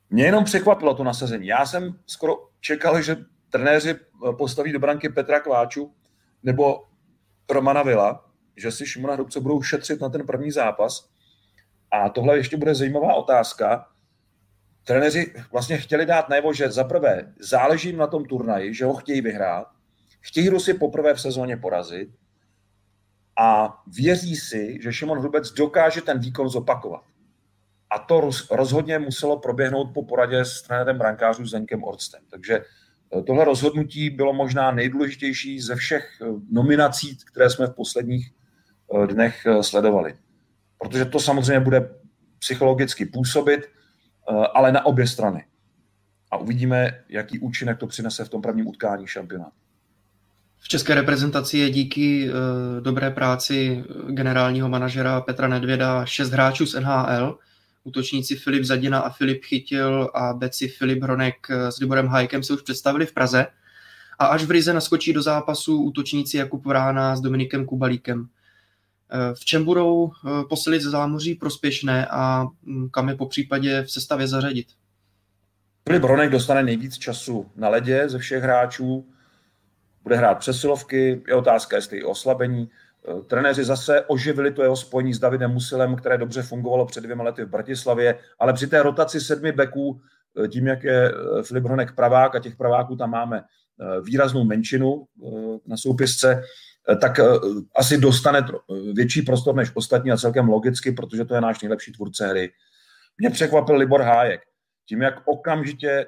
Mě 0.09 0.23
jenom 0.23 0.43
překvapilo 0.43 0.93
to 0.93 1.03
nasazení. 1.03 1.47
Já 1.47 1.65
jsem 1.65 1.93
skoro 2.05 2.35
čekal, 2.61 3.01
že 3.01 3.17
trenéři 3.49 3.89
eh, 3.89 4.33
postaví 4.37 4.71
do 4.71 4.79
branky 4.79 5.09
Petra 5.09 5.39
Kváču 5.39 5.93
nebo 6.43 6.83
Romana 7.49 7.83
Vila, 7.83 8.25
že 8.57 8.71
si 8.71 8.85
Šimona 8.85 9.13
Hrubce 9.13 9.39
budou 9.39 9.61
šetřit 9.61 10.01
na 10.01 10.09
ten 10.09 10.25
první 10.25 10.51
zápas. 10.51 11.09
A 11.91 12.09
tohle 12.09 12.37
ještě 12.37 12.57
bude 12.57 12.75
zajímavá 12.75 13.13
otázka. 13.13 13.87
Trenéři 14.83 15.33
vlastně 15.51 15.77
chtěli 15.77 16.05
dát 16.05 16.29
najevo, 16.29 16.53
že 16.53 16.71
za 16.71 16.83
prvé 16.83 17.33
záleží 17.39 17.93
na 17.93 18.07
tom 18.07 18.25
turnaji, 18.25 18.73
že 18.73 18.85
ho 18.85 18.93
chtějí 18.93 19.21
vyhrát, 19.21 19.67
chtějí 20.21 20.49
Rusy 20.49 20.73
poprvé 20.73 21.13
v 21.13 21.21
sezóně 21.21 21.57
porazit 21.57 22.20
a 23.39 23.81
věří 23.87 24.35
si, 24.35 24.79
že 24.81 24.93
Šimon 24.93 25.19
Hrubec 25.19 25.51
dokáže 25.51 26.01
ten 26.01 26.19
výkon 26.19 26.49
zopakovat. 26.49 27.03
A 27.89 27.99
to 27.99 28.29
rozhodně 28.51 28.99
muselo 28.99 29.39
proběhnout 29.39 29.93
po 29.93 30.03
poradě 30.03 30.45
s 30.45 30.61
trenérem 30.61 30.97
brankářů 30.97 31.45
Zdenkem 31.45 31.83
Orstem. 31.83 32.21
Takže 32.29 32.61
Tohle 33.25 33.45
rozhodnutí 33.45 34.09
bylo 34.09 34.33
možná 34.33 34.71
nejdůležitější 34.71 35.59
ze 35.59 35.75
všech 35.75 36.21
eh, 36.21 36.25
nominací, 36.51 37.17
které 37.31 37.49
jsme 37.49 37.67
v 37.67 37.75
posledních 37.75 38.31
eh, 39.03 39.07
dnech 39.07 39.45
eh, 39.45 39.63
sledovali. 39.63 40.17
Protože 40.77 41.05
to 41.05 41.19
samozřejmě 41.19 41.59
bude 41.59 41.89
psychologicky 42.39 43.05
působit, 43.05 43.61
ale 44.53 44.71
na 44.71 44.85
obě 44.85 45.07
strany. 45.07 45.45
A 46.31 46.37
uvidíme, 46.37 47.03
jaký 47.09 47.39
účinek 47.39 47.77
to 47.77 47.87
přinese 47.87 48.25
v 48.25 48.29
tom 48.29 48.41
prvním 48.41 48.67
utkání 48.67 49.07
šampionátu. 49.07 49.60
V 50.63 50.67
české 50.67 50.95
reprezentaci 50.95 51.57
je 51.57 51.69
díky 51.69 52.29
dobré 52.79 53.11
práci 53.11 53.83
generálního 54.09 54.69
manažera 54.69 55.21
Petra 55.21 55.47
Nedvěda 55.47 56.05
šest 56.05 56.29
hráčů 56.29 56.65
z 56.65 56.79
NHL. 56.79 57.37
Útočníci 57.83 58.35
Filip 58.35 58.63
Zadina 58.63 58.99
a 58.99 59.09
Filip 59.09 59.43
Chytil 59.43 60.09
a 60.13 60.33
beci 60.33 60.67
Filip 60.67 61.03
Hronek 61.03 61.35
s 61.69 61.79
Liborem 61.79 62.07
Hajkem 62.07 62.43
se 62.43 62.53
už 62.53 62.61
představili 62.61 63.05
v 63.05 63.13
Praze 63.13 63.47
a 64.19 64.25
až 64.25 64.43
v 64.43 64.51
Rize 64.51 64.73
naskočí 64.73 65.13
do 65.13 65.21
zápasu 65.21 65.81
útočníci 65.81 66.37
Jakub 66.37 66.65
Vrána 66.65 67.15
s 67.15 67.21
Dominikem 67.21 67.65
Kubalíkem. 67.65 68.27
V 69.33 69.45
čem 69.45 69.65
budou 69.65 70.11
posilit 70.49 70.81
ze 70.81 70.89
zámoří 70.89 71.35
prospěšné 71.35 72.05
a 72.05 72.45
hm, 72.65 72.89
kam 72.89 73.09
je 73.09 73.15
po 73.15 73.25
případě 73.25 73.83
v 73.83 73.91
sestavě 73.91 74.27
zařadit? 74.27 74.67
Filip 75.87 76.03
Hronek 76.03 76.31
dostane 76.31 76.63
nejvíc 76.63 76.97
času 76.97 77.51
na 77.55 77.69
ledě 77.69 78.09
ze 78.09 78.19
všech 78.19 78.43
hráčů, 78.43 79.05
bude 80.03 80.15
hrát 80.15 80.35
přesilovky, 80.39 81.23
je 81.27 81.35
otázka, 81.35 81.75
jestli 81.75 81.97
i 81.97 82.03
oslabení. 82.03 82.69
Eh, 83.07 83.21
trenéři 83.21 83.63
zase 83.63 84.01
oživili 84.01 84.51
to 84.51 84.63
jeho 84.63 84.75
spojení 84.75 85.13
s 85.13 85.19
Davidem 85.19 85.51
Musilem, 85.51 85.95
které 85.95 86.17
dobře 86.17 86.41
fungovalo 86.41 86.85
před 86.85 87.01
dvěma 87.01 87.23
lety 87.23 87.43
v 87.43 87.49
Bratislavě, 87.49 88.19
ale 88.39 88.53
při 88.53 88.67
té 88.67 88.83
rotaci 88.83 89.21
sedmi 89.21 89.51
beků, 89.51 90.01
eh, 90.43 90.47
tím, 90.47 90.67
jak 90.67 90.83
je 90.83 91.11
eh, 91.11 91.43
Filip 91.43 91.63
Hronek 91.63 91.95
pravák 91.95 92.35
a 92.35 92.39
těch 92.39 92.55
praváků 92.55 92.95
tam 92.95 93.09
máme 93.09 93.43
výraznou 94.03 94.43
menšinu 94.43 95.05
na 95.67 95.77
soupisce, 95.77 96.43
tak 97.01 97.19
asi 97.75 97.97
dostane 97.97 98.45
větší 98.93 99.21
prostor 99.21 99.55
než 99.55 99.71
ostatní 99.73 100.11
a 100.11 100.17
celkem 100.17 100.49
logicky, 100.49 100.91
protože 100.91 101.25
to 101.25 101.35
je 101.35 101.41
náš 101.41 101.61
nejlepší 101.61 101.91
tvůrce 101.91 102.27
hry. 102.27 102.51
Mě 103.17 103.29
překvapil 103.29 103.75
Libor 103.75 104.01
Hájek. 104.01 104.41
Tím, 104.85 105.01
jak 105.01 105.21
okamžitě 105.25 106.05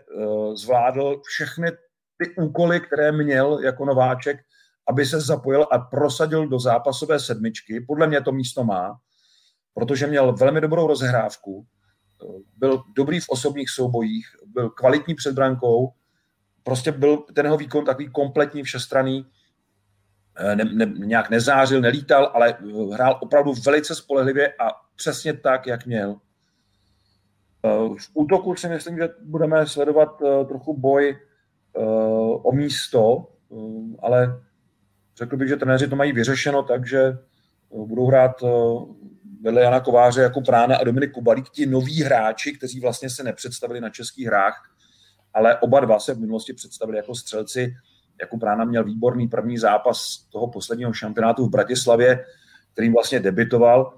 zvládl 0.54 1.22
všechny 1.26 1.72
ty 2.18 2.36
úkoly, 2.36 2.80
které 2.80 3.12
měl 3.12 3.60
jako 3.60 3.86
nováček, 3.86 4.40
aby 4.88 5.06
se 5.06 5.22
zapojil 5.22 5.68
a 5.72 5.80
prosadil 5.80 6.48
do 6.48 6.60
zápasové 6.60 7.20
sedmičky. 7.20 7.82
Podle 7.88 8.08
mě 8.08 8.22
to 8.22 8.32
místo 8.32 8.64
má, 8.64 9.00
protože 9.74 10.08
měl 10.08 10.34
velmi 10.34 10.62
dobrou 10.62 10.88
rozhrávku, 10.88 11.66
byl 12.58 12.84
dobrý 12.96 13.20
v 13.20 13.30
osobních 13.30 13.70
soubojích, 13.70 14.26
byl 14.46 14.70
kvalitní 14.70 15.16
před 15.16 15.36
brankou, 15.36 15.94
prostě 16.64 16.92
byl 16.92 17.18
ten 17.18 17.46
jeho 17.46 17.58
výkon 17.58 17.86
takový 17.86 18.10
kompletní, 18.12 18.64
všestranný, 18.64 19.26
ne, 20.56 20.66
ne, 20.66 20.86
nějak 20.86 21.30
nezářil, 21.30 21.82
nelítal, 21.82 22.32
ale 22.34 22.58
hrál 22.94 23.20
opravdu 23.22 23.54
velice 23.66 23.96
spolehlivě 23.96 24.54
a 24.54 24.70
přesně 24.96 25.34
tak, 25.34 25.68
jak 25.68 25.86
měl. 25.86 26.16
V 27.98 28.10
útoku 28.14 28.56
si 28.56 28.70
myslím, 28.70 28.98
že 28.98 29.10
budeme 29.22 29.68
sledovat 29.68 30.22
eh, 30.22 30.46
trochu 30.46 30.78
boj 30.78 31.20
o 32.44 32.52
místo, 32.52 33.28
eh, 33.52 33.96
ale 34.00 34.42
řekl 35.18 35.38
bych, 35.38 35.50
že 35.50 35.56
trenéři 35.56 35.88
to 35.88 35.96
mají 35.96 36.12
vyřešeno 36.12 36.64
tak, 36.64 36.88
že 36.88 37.02
eh, 37.02 37.16
budou 37.72 38.06
hrát 38.08 38.44
eh, 38.44 38.48
vedle 39.42 39.62
Jana 39.62 39.80
Kováře 39.80 40.22
jako 40.22 40.42
Prána 40.42 40.78
a 40.78 40.84
Dominik 40.84 41.12
Kubalík, 41.12 41.50
ti 41.50 41.66
noví 41.66 42.04
hráči, 42.04 42.54
kteří 42.58 42.80
vlastně 42.80 43.10
se 43.10 43.24
nepředstavili 43.24 43.82
na 43.82 43.90
českých 43.90 44.28
hrách, 44.28 44.70
ale 45.34 45.60
oba 45.60 45.80
dva 45.80 46.00
se 46.00 46.14
v 46.14 46.20
minulosti 46.20 46.54
představili 46.54 46.98
jako 46.98 47.16
střelci. 47.16 47.74
Jako 48.22 48.38
Prána 48.38 48.66
měl 48.66 48.84
výborný 48.84 49.28
první 49.28 49.58
zápas 49.58 50.28
toho 50.32 50.48
posledního 50.48 50.94
šampionátu 50.94 51.46
v 51.46 51.50
Bratislavě, 51.50 52.26
kterým 52.74 52.94
vlastně 52.94 53.20
debitoval. 53.20 53.98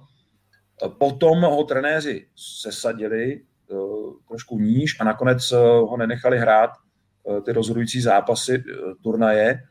Potom 1.00 1.42
ho 1.42 1.64
trenéři 1.64 2.28
sesadili 2.62 3.42
trošku 4.28 4.60
níž 4.60 5.00
a 5.00 5.04
nakonec 5.04 5.52
ho 5.52 5.98
nenechali 5.98 6.40
hrát 6.40 6.70
Eh, 6.70 6.95
ty 7.46 7.52
rozhodující 7.52 8.02
zápasy 8.02 8.64
eh, 8.68 8.74
turnaje 9.04 9.64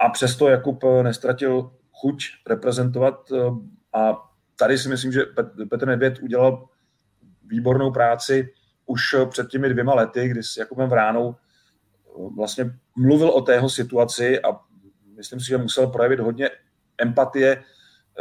a 0.00 0.08
přesto 0.08 0.48
Jakub 0.48 0.84
eh, 0.84 1.02
nestratil 1.02 1.72
chuť 1.92 2.24
reprezentovat 2.46 3.32
a 3.92 4.16
tady 4.56 4.78
si 4.78 4.88
myslím, 4.88 5.12
že 5.12 5.22
Petr 5.70 5.86
Nedvěd 5.86 6.18
udělal 6.18 6.68
výbornou 7.46 7.90
práci 7.90 8.52
už 8.86 9.02
před 9.30 9.48
těmi 9.48 9.68
dvěma 9.68 9.94
lety, 9.94 10.28
kdy 10.28 10.42
s 10.42 10.56
Jakubem 10.56 10.88
Vránou 10.88 11.36
vlastně 12.36 12.72
mluvil 12.96 13.30
o 13.30 13.40
tého 13.40 13.70
situaci 13.70 14.40
a 14.40 14.60
myslím 15.16 15.40
si, 15.40 15.46
že 15.46 15.58
musel 15.58 15.86
projevit 15.86 16.20
hodně 16.20 16.50
empatie 16.98 17.62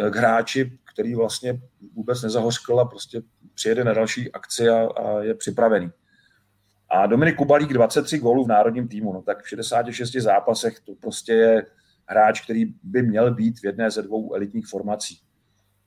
k 0.09 0.15
hráči, 0.15 0.79
který 0.93 1.15
vlastně 1.15 1.61
vůbec 1.93 2.21
nezahořkl 2.21 2.79
a 2.79 2.85
prostě 2.85 3.21
přijede 3.53 3.83
na 3.83 3.93
další 3.93 4.31
akci 4.31 4.69
a, 4.69 4.87
a 4.87 5.19
je 5.21 5.33
připravený. 5.33 5.91
A 6.89 7.05
Dominik 7.07 7.35
Kubalík 7.35 7.73
23 7.73 8.17
gólů 8.17 8.45
v 8.45 8.47
národním 8.47 8.87
týmu, 8.87 9.13
no 9.13 9.21
tak 9.21 9.43
v 9.43 9.49
66 9.49 10.11
zápasech 10.11 10.79
to 10.79 10.95
prostě 10.95 11.33
je 11.33 11.65
hráč, 12.05 12.41
který 12.41 12.65
by 12.83 13.01
měl 13.01 13.33
být 13.33 13.59
v 13.59 13.65
jedné 13.65 13.91
ze 13.91 14.01
dvou 14.01 14.33
elitních 14.33 14.67
formací. 14.67 15.19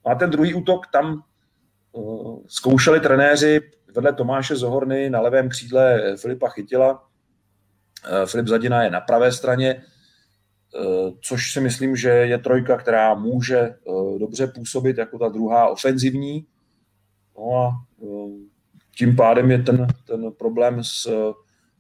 No 0.07 0.13
a 0.13 0.15
ten 0.15 0.31
druhý 0.31 0.55
útok, 0.55 0.87
tam 0.87 1.23
uh, 1.93 2.41
zkoušeli 2.47 3.01
trenéři 3.01 3.61
vedle 3.95 4.13
Tomáše 4.13 4.57
Zohorny 4.57 5.11
na 5.11 5.21
levém 5.21 5.49
křídle 5.49 6.17
Filipa 6.17 6.49
Chytila. 6.49 6.93
Uh, 6.93 8.27
Filip 8.27 8.49
Zadina 8.49 8.83
je 8.83 8.91
na 8.91 9.01
pravé 9.01 9.33
straně, 9.33 9.83
uh, 10.75 11.11
což 11.21 11.53
si 11.53 11.61
myslím, 11.61 11.97
že 11.97 12.09
je 12.09 12.39
trojka, 12.39 12.77
která 12.77 13.15
může 13.15 13.75
dobře 14.19 14.47
působit 14.47 14.99
jako 14.99 15.19
ta 15.19 15.29
druhá 15.29 15.69
ofenzivní. 15.69 16.47
No 17.39 17.57
a 17.57 17.71
tím 18.97 19.17
pádem 19.17 19.51
je 19.51 19.59
ten, 19.59 19.87
ten 20.07 20.33
problém 20.33 20.85
s 20.85 21.07
uh, 21.07 21.33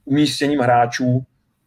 umístěním 0.04 0.60
hráčů 0.60 1.26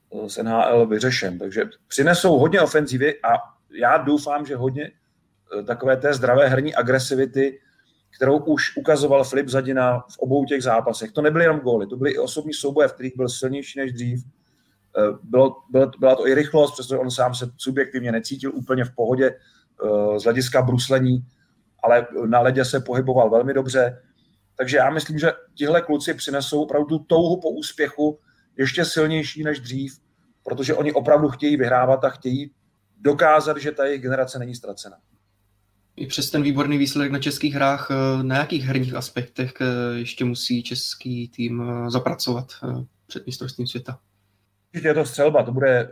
uh, 0.10 0.28
z 0.28 0.44
NHL 0.44 0.88
vyřešen. 0.88 1.40
Takže 1.40 1.64
přinesou 1.88 2.38
hodně 2.38 2.62
ofenzivy 2.62 3.22
a 3.22 3.30
já 3.72 3.98
doufám, 3.98 4.46
že 4.46 4.56
hodně 4.56 4.92
uh, 5.56 5.66
takové 5.66 5.98
té 5.98 6.14
zdravé 6.14 6.48
herní 6.48 6.76
agresivity, 6.76 7.60
kterou 8.16 8.38
už 8.38 8.78
ukazoval 8.78 9.24
Filip 9.24 9.48
Zadina 9.48 10.00
v 10.00 10.18
obou 10.18 10.46
těch 10.46 10.64
zápasech. 10.64 11.12
To 11.12 11.22
nebyly 11.22 11.44
jenom 11.44 11.60
góly, 11.60 11.88
to 11.88 11.98
byly 11.98 12.12
i 12.12 12.18
osobní 12.18 12.54
souboje, 12.54 12.88
v 12.88 12.94
kterých 12.94 13.18
byl 13.18 13.30
silnější 13.30 13.80
než 13.80 13.94
dřív. 13.94 14.26
Bylo, 15.24 15.56
bylo, 15.72 15.92
byla 16.00 16.16
to 16.16 16.28
i 16.28 16.34
rychlost, 16.34 16.72
přestože 16.72 17.00
on 17.00 17.12
sám 17.12 17.36
se 17.36 17.52
subjektivně 17.58 18.12
necítil 18.12 18.52
úplně 18.56 18.86
v 18.86 18.96
pohodě 18.96 19.36
z 20.18 20.24
hlediska 20.24 20.62
bruslení, 20.62 21.26
ale 21.84 22.08
na 22.26 22.40
ledě 22.40 22.66
se 22.66 22.80
pohyboval 22.80 23.30
velmi 23.30 23.54
dobře. 23.54 24.02
Takže 24.56 24.78
já 24.78 24.90
myslím, 24.90 25.20
že 25.20 25.32
tihle 25.54 25.82
kluci 25.82 26.14
přinesou 26.14 26.64
opravdu 26.64 27.00
touhu 27.00 27.42
po 27.42 27.50
úspěchu 27.50 28.20
ještě 28.58 28.86
silnější 28.86 29.44
než 29.44 29.60
dřív, 29.60 30.00
protože 30.44 30.74
oni 30.74 30.94
opravdu 30.94 31.30
chtějí 31.30 31.58
vyhrávat 31.58 32.04
a 32.04 32.10
chtějí 32.10 32.52
dokázat, 32.98 33.58
že 33.58 33.72
ta 33.72 33.86
jejich 33.86 34.02
generace 34.02 34.40
není 34.40 34.56
ztracena. 34.56 34.98
I 35.96 36.08
přes 36.08 36.32
ten 36.32 36.42
výborný 36.44 36.78
výsledek 36.78 37.12
na 37.12 37.20
českých 37.20 37.54
hrách, 37.54 37.88
eh, 37.92 38.24
na 38.24 38.38
jakých 38.38 38.64
herních 38.64 38.94
aspektech 38.94 39.54
eh, 39.62 39.98
ještě 39.98 40.26
musí 40.26 40.64
český 40.64 41.30
tým 41.30 41.64
eh, 41.70 41.92
zapracovat 41.92 42.48
před 43.08 43.26
mistrovstvím 43.26 43.68
světa? 43.68 44.00
Určitě 44.74 44.88
je 44.88 44.94
to 44.94 45.06
střelba, 45.06 45.44
to 45.44 45.52
bude 45.52 45.90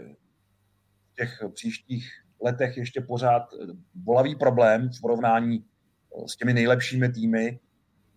v 1.11 1.15
těch 1.15 1.43
příštích 1.53 2.11
letech 2.41 2.77
ještě 2.77 3.01
pořád 3.01 3.43
bolavý 3.93 4.35
problém 4.35 4.89
v 4.89 5.01
porovnání 5.01 5.65
s 6.27 6.35
těmi 6.35 6.53
nejlepšími 6.53 7.11
týmy 7.11 7.59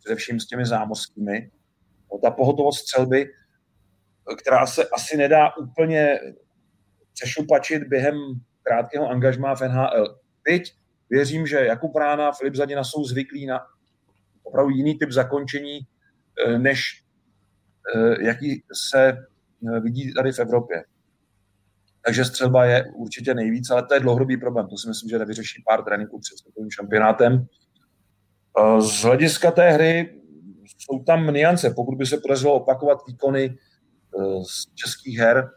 především 0.06 0.40
s 0.40 0.46
těmi 0.46 0.66
zámořskými. 0.66 1.50
No, 2.12 2.18
ta 2.18 2.30
pohotovost 2.30 2.78
střelby, 2.78 3.26
která 4.38 4.66
se 4.66 4.88
asi 4.88 5.16
nedá 5.16 5.56
úplně 5.56 6.20
přešupačit 7.12 7.82
během 7.82 8.14
krátkého 8.62 9.08
angažmá 9.08 9.54
v 9.54 9.60
NHL. 9.60 10.18
Teď 10.42 10.62
věřím, 11.10 11.46
že 11.46 11.56
Jakub 11.56 11.96
Rána, 11.96 12.32
Filip 12.32 12.54
Zadina 12.54 12.84
jsou 12.84 13.04
zvyklí 13.04 13.46
na 13.46 13.60
opravdu 14.42 14.70
jiný 14.70 14.98
typ 14.98 15.10
zakončení, 15.10 15.78
eh, 16.46 16.58
než 16.58 17.02
eh, 17.96 18.26
jaký 18.26 18.62
se 18.90 19.08
eh, 19.08 19.80
vidí 19.80 20.14
tady 20.14 20.32
v 20.32 20.38
Evropě. 20.38 20.84
Takže 22.04 22.24
střelba 22.24 22.64
je 22.64 22.84
určitě 22.94 23.34
nejvíc, 23.34 23.70
ale 23.70 23.86
to 23.86 23.94
je 23.94 24.00
dlouhodobý 24.00 24.36
problém. 24.36 24.68
To 24.68 24.76
si 24.76 24.88
myslím, 24.88 25.10
že 25.10 25.18
nevyřeší 25.18 25.62
pár 25.66 25.84
tréninků 25.84 26.18
před 26.20 26.38
světovým 26.38 26.70
šampionátem. 26.70 27.46
Z 28.78 29.02
hlediska 29.02 29.50
té 29.50 29.70
hry 29.70 30.20
jsou 30.78 31.04
tam 31.04 31.34
niance. 31.34 31.70
Pokud 31.70 31.94
by 31.94 32.06
se 32.06 32.16
podařilo 32.16 32.54
opakovat 32.54 32.98
výkony 33.06 33.44
eh, 33.44 34.44
z 34.44 34.74
českých 34.74 35.18
her, 35.18 35.50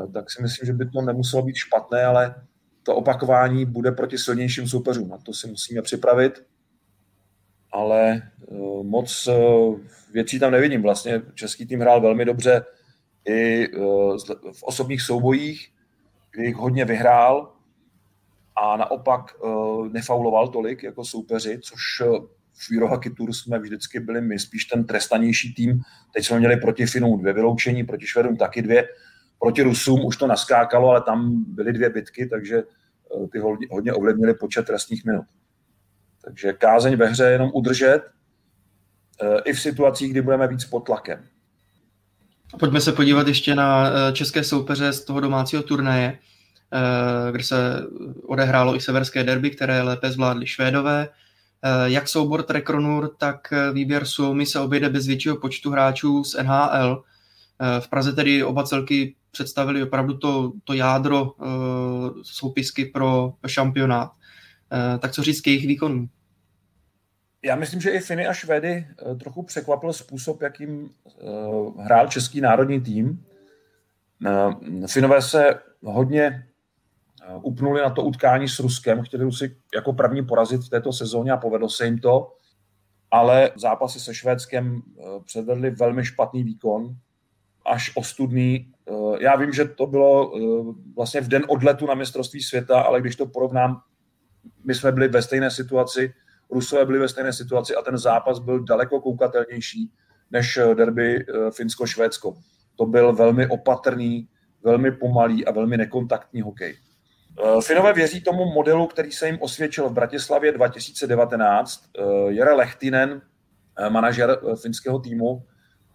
eh, 0.00 0.12
tak 0.12 0.30
si 0.30 0.42
myslím, 0.42 0.66
že 0.66 0.72
by 0.72 0.90
to 0.90 1.02
nemuselo 1.02 1.42
být 1.42 1.56
špatné, 1.56 2.04
ale 2.04 2.34
to 2.82 2.96
opakování 2.96 3.66
bude 3.66 3.92
proti 3.92 4.18
silnějším 4.18 4.68
soupeřům. 4.68 5.08
Na 5.08 5.18
to 5.18 5.32
si 5.32 5.48
musíme 5.48 5.82
připravit. 5.82 6.46
Ale 7.72 8.12
eh, 8.12 8.54
moc 8.82 9.28
věcí 10.12 10.38
tam 10.38 10.52
nevidím. 10.52 10.82
Vlastně 10.82 11.22
český 11.34 11.66
tým 11.66 11.80
hrál 11.80 12.00
velmi 12.00 12.24
dobře 12.24 12.64
i 13.28 13.68
v 14.52 14.62
osobních 14.62 15.02
soubojích, 15.02 15.72
kdy 16.30 16.46
jich 16.46 16.56
hodně 16.56 16.84
vyhrál, 16.84 17.55
a 18.56 18.76
naopak 18.76 19.20
uh, 19.42 19.88
nefauloval 19.88 20.48
tolik 20.48 20.82
jako 20.82 21.04
soupeři, 21.04 21.58
což 21.62 21.80
uh, 22.00 22.26
v 22.54 22.76
Eurohockey 22.76 23.12
Tour 23.12 23.32
jsme 23.32 23.58
vždycky 23.58 24.00
byli 24.00 24.20
my 24.20 24.38
spíš 24.38 24.64
ten 24.64 24.84
trestanější 24.84 25.54
tým. 25.54 25.80
Teď 26.14 26.26
jsme 26.26 26.38
měli 26.38 26.56
proti 26.56 26.86
Finům 26.86 27.20
dvě 27.20 27.32
vyloučení, 27.32 27.84
proti 27.84 28.06
Švedům 28.06 28.36
taky 28.36 28.62
dvě, 28.62 28.88
proti 29.40 29.62
Rusům 29.62 30.04
už 30.04 30.16
to 30.16 30.26
naskákalo, 30.26 30.90
ale 30.90 31.02
tam 31.02 31.44
byly 31.48 31.72
dvě 31.72 31.90
bitky, 31.90 32.26
takže 32.26 32.62
uh, 33.14 33.28
ty 33.28 33.38
hodně, 33.70 33.92
ovlivnili 33.92 34.34
počet 34.34 34.66
trestních 34.66 35.04
minut. 35.04 35.24
Takže 36.24 36.52
kázeň 36.52 36.96
ve 36.96 37.06
hře 37.06 37.24
jenom 37.24 37.50
udržet 37.54 38.00
i 39.44 39.52
v 39.52 39.60
situacích, 39.60 40.10
kdy 40.10 40.22
budeme 40.22 40.48
víc 40.48 40.64
pod 40.64 40.80
tlakem. 40.80 41.24
Pojďme 42.58 42.80
se 42.80 42.92
podívat 42.92 43.28
ještě 43.28 43.54
na 43.54 43.90
české 44.12 44.44
soupeře 44.44 44.92
z 44.92 45.04
toho 45.04 45.20
domácího 45.20 45.62
turnaje, 45.62 46.18
kde 47.32 47.44
se 47.44 47.82
odehrálo 48.26 48.76
i 48.76 48.80
severské 48.80 49.24
derby, 49.24 49.50
které 49.50 49.82
lépe 49.82 50.10
zvládli 50.10 50.46
Švédové. 50.46 51.08
Jak 51.84 52.08
soubor 52.08 52.42
Trekronur, 52.42 53.14
tak 53.18 53.52
výběr 53.72 54.04
Suomi 54.04 54.46
se 54.46 54.60
obejde 54.60 54.88
bez 54.88 55.06
většího 55.06 55.36
počtu 55.36 55.70
hráčů 55.70 56.24
z 56.24 56.42
NHL. 56.42 57.04
V 57.80 57.88
Praze 57.88 58.12
tedy 58.12 58.44
oba 58.44 58.64
celky 58.64 59.14
představili 59.30 59.82
opravdu 59.82 60.16
to, 60.18 60.52
to 60.64 60.72
jádro 60.72 61.32
soupisky 62.22 62.84
pro 62.84 63.34
šampionát. 63.46 64.10
Tak 64.98 65.12
co 65.12 65.22
říct 65.22 65.40
k 65.40 65.46
jejich 65.46 65.66
výkonům? 65.66 66.08
Já 67.42 67.56
myslím, 67.56 67.80
že 67.80 67.90
i 67.90 68.00
Finy 68.00 68.26
a 68.26 68.32
Švédy 68.32 68.86
trochu 69.20 69.42
překvapil 69.42 69.92
způsob, 69.92 70.42
jakým 70.42 70.90
hrál 71.78 72.08
český 72.08 72.40
národní 72.40 72.80
tým. 72.80 73.24
Finové 74.86 75.22
se 75.22 75.60
hodně 75.82 76.46
upnuli 77.42 77.80
na 77.80 77.90
to 77.90 78.02
utkání 78.02 78.48
s 78.48 78.58
Ruskem, 78.58 79.02
chtěli 79.02 79.32
si 79.32 79.56
jako 79.74 79.92
první 79.92 80.26
porazit 80.26 80.64
v 80.64 80.68
této 80.68 80.92
sezóně 80.92 81.32
a 81.32 81.36
povedlo 81.36 81.68
se 81.68 81.84
jim 81.84 81.98
to, 81.98 82.32
ale 83.10 83.50
zápasy 83.56 84.00
se 84.00 84.14
Švédskem 84.14 84.74
uh, 84.74 85.22
předvedli 85.24 85.70
velmi 85.70 86.04
špatný 86.04 86.42
výkon, 86.42 86.96
až 87.64 87.92
ostudný 87.94 88.72
Eh, 88.90 89.16
já 89.20 89.36
vím, 89.36 89.52
že 89.52 89.64
to 89.64 89.86
bylo 89.86 90.32
eh, 90.36 90.74
vlastně 90.96 91.20
v 91.20 91.28
den 91.28 91.44
odletu 91.48 91.86
na 91.86 91.94
mistrovství 91.94 92.42
světa, 92.42 92.80
ale 92.80 93.00
když 93.00 93.16
to 93.16 93.26
porovnám, 93.26 93.80
my 94.64 94.74
jsme 94.74 94.92
byli 94.92 95.08
ve 95.08 95.22
stejné 95.22 95.50
situaci, 95.50 96.14
Rusové 96.50 96.86
byli 96.86 96.98
ve 96.98 97.08
stejné 97.08 97.32
situaci 97.32 97.74
a 97.74 97.82
ten 97.82 97.98
zápas 97.98 98.38
byl 98.38 98.64
daleko 98.64 99.00
koukatelnější 99.00 99.92
než 100.30 100.56
eh, 100.56 100.74
derby 100.74 101.26
Finsko-Švédsko. 101.50 102.36
To 102.76 102.86
byl 102.86 103.12
velmi 103.12 103.46
opatrný, 103.46 104.28
velmi 104.62 104.92
pomalý 104.92 105.46
a 105.46 105.52
velmi 105.52 105.76
nekontaktní 105.76 106.42
hokej. 106.42 106.76
Finové 107.60 107.92
věří 107.92 108.20
tomu 108.20 108.52
modelu, 108.52 108.86
který 108.86 109.12
se 109.12 109.26
jim 109.26 109.38
osvědčil 109.40 109.88
v 109.88 109.92
Bratislavě 109.92 110.52
2019. 110.52 111.84
Jere 112.28 112.52
Lehtinen, 112.52 113.22
manažer 113.88 114.38
finského 114.62 114.98
týmu, 114.98 115.42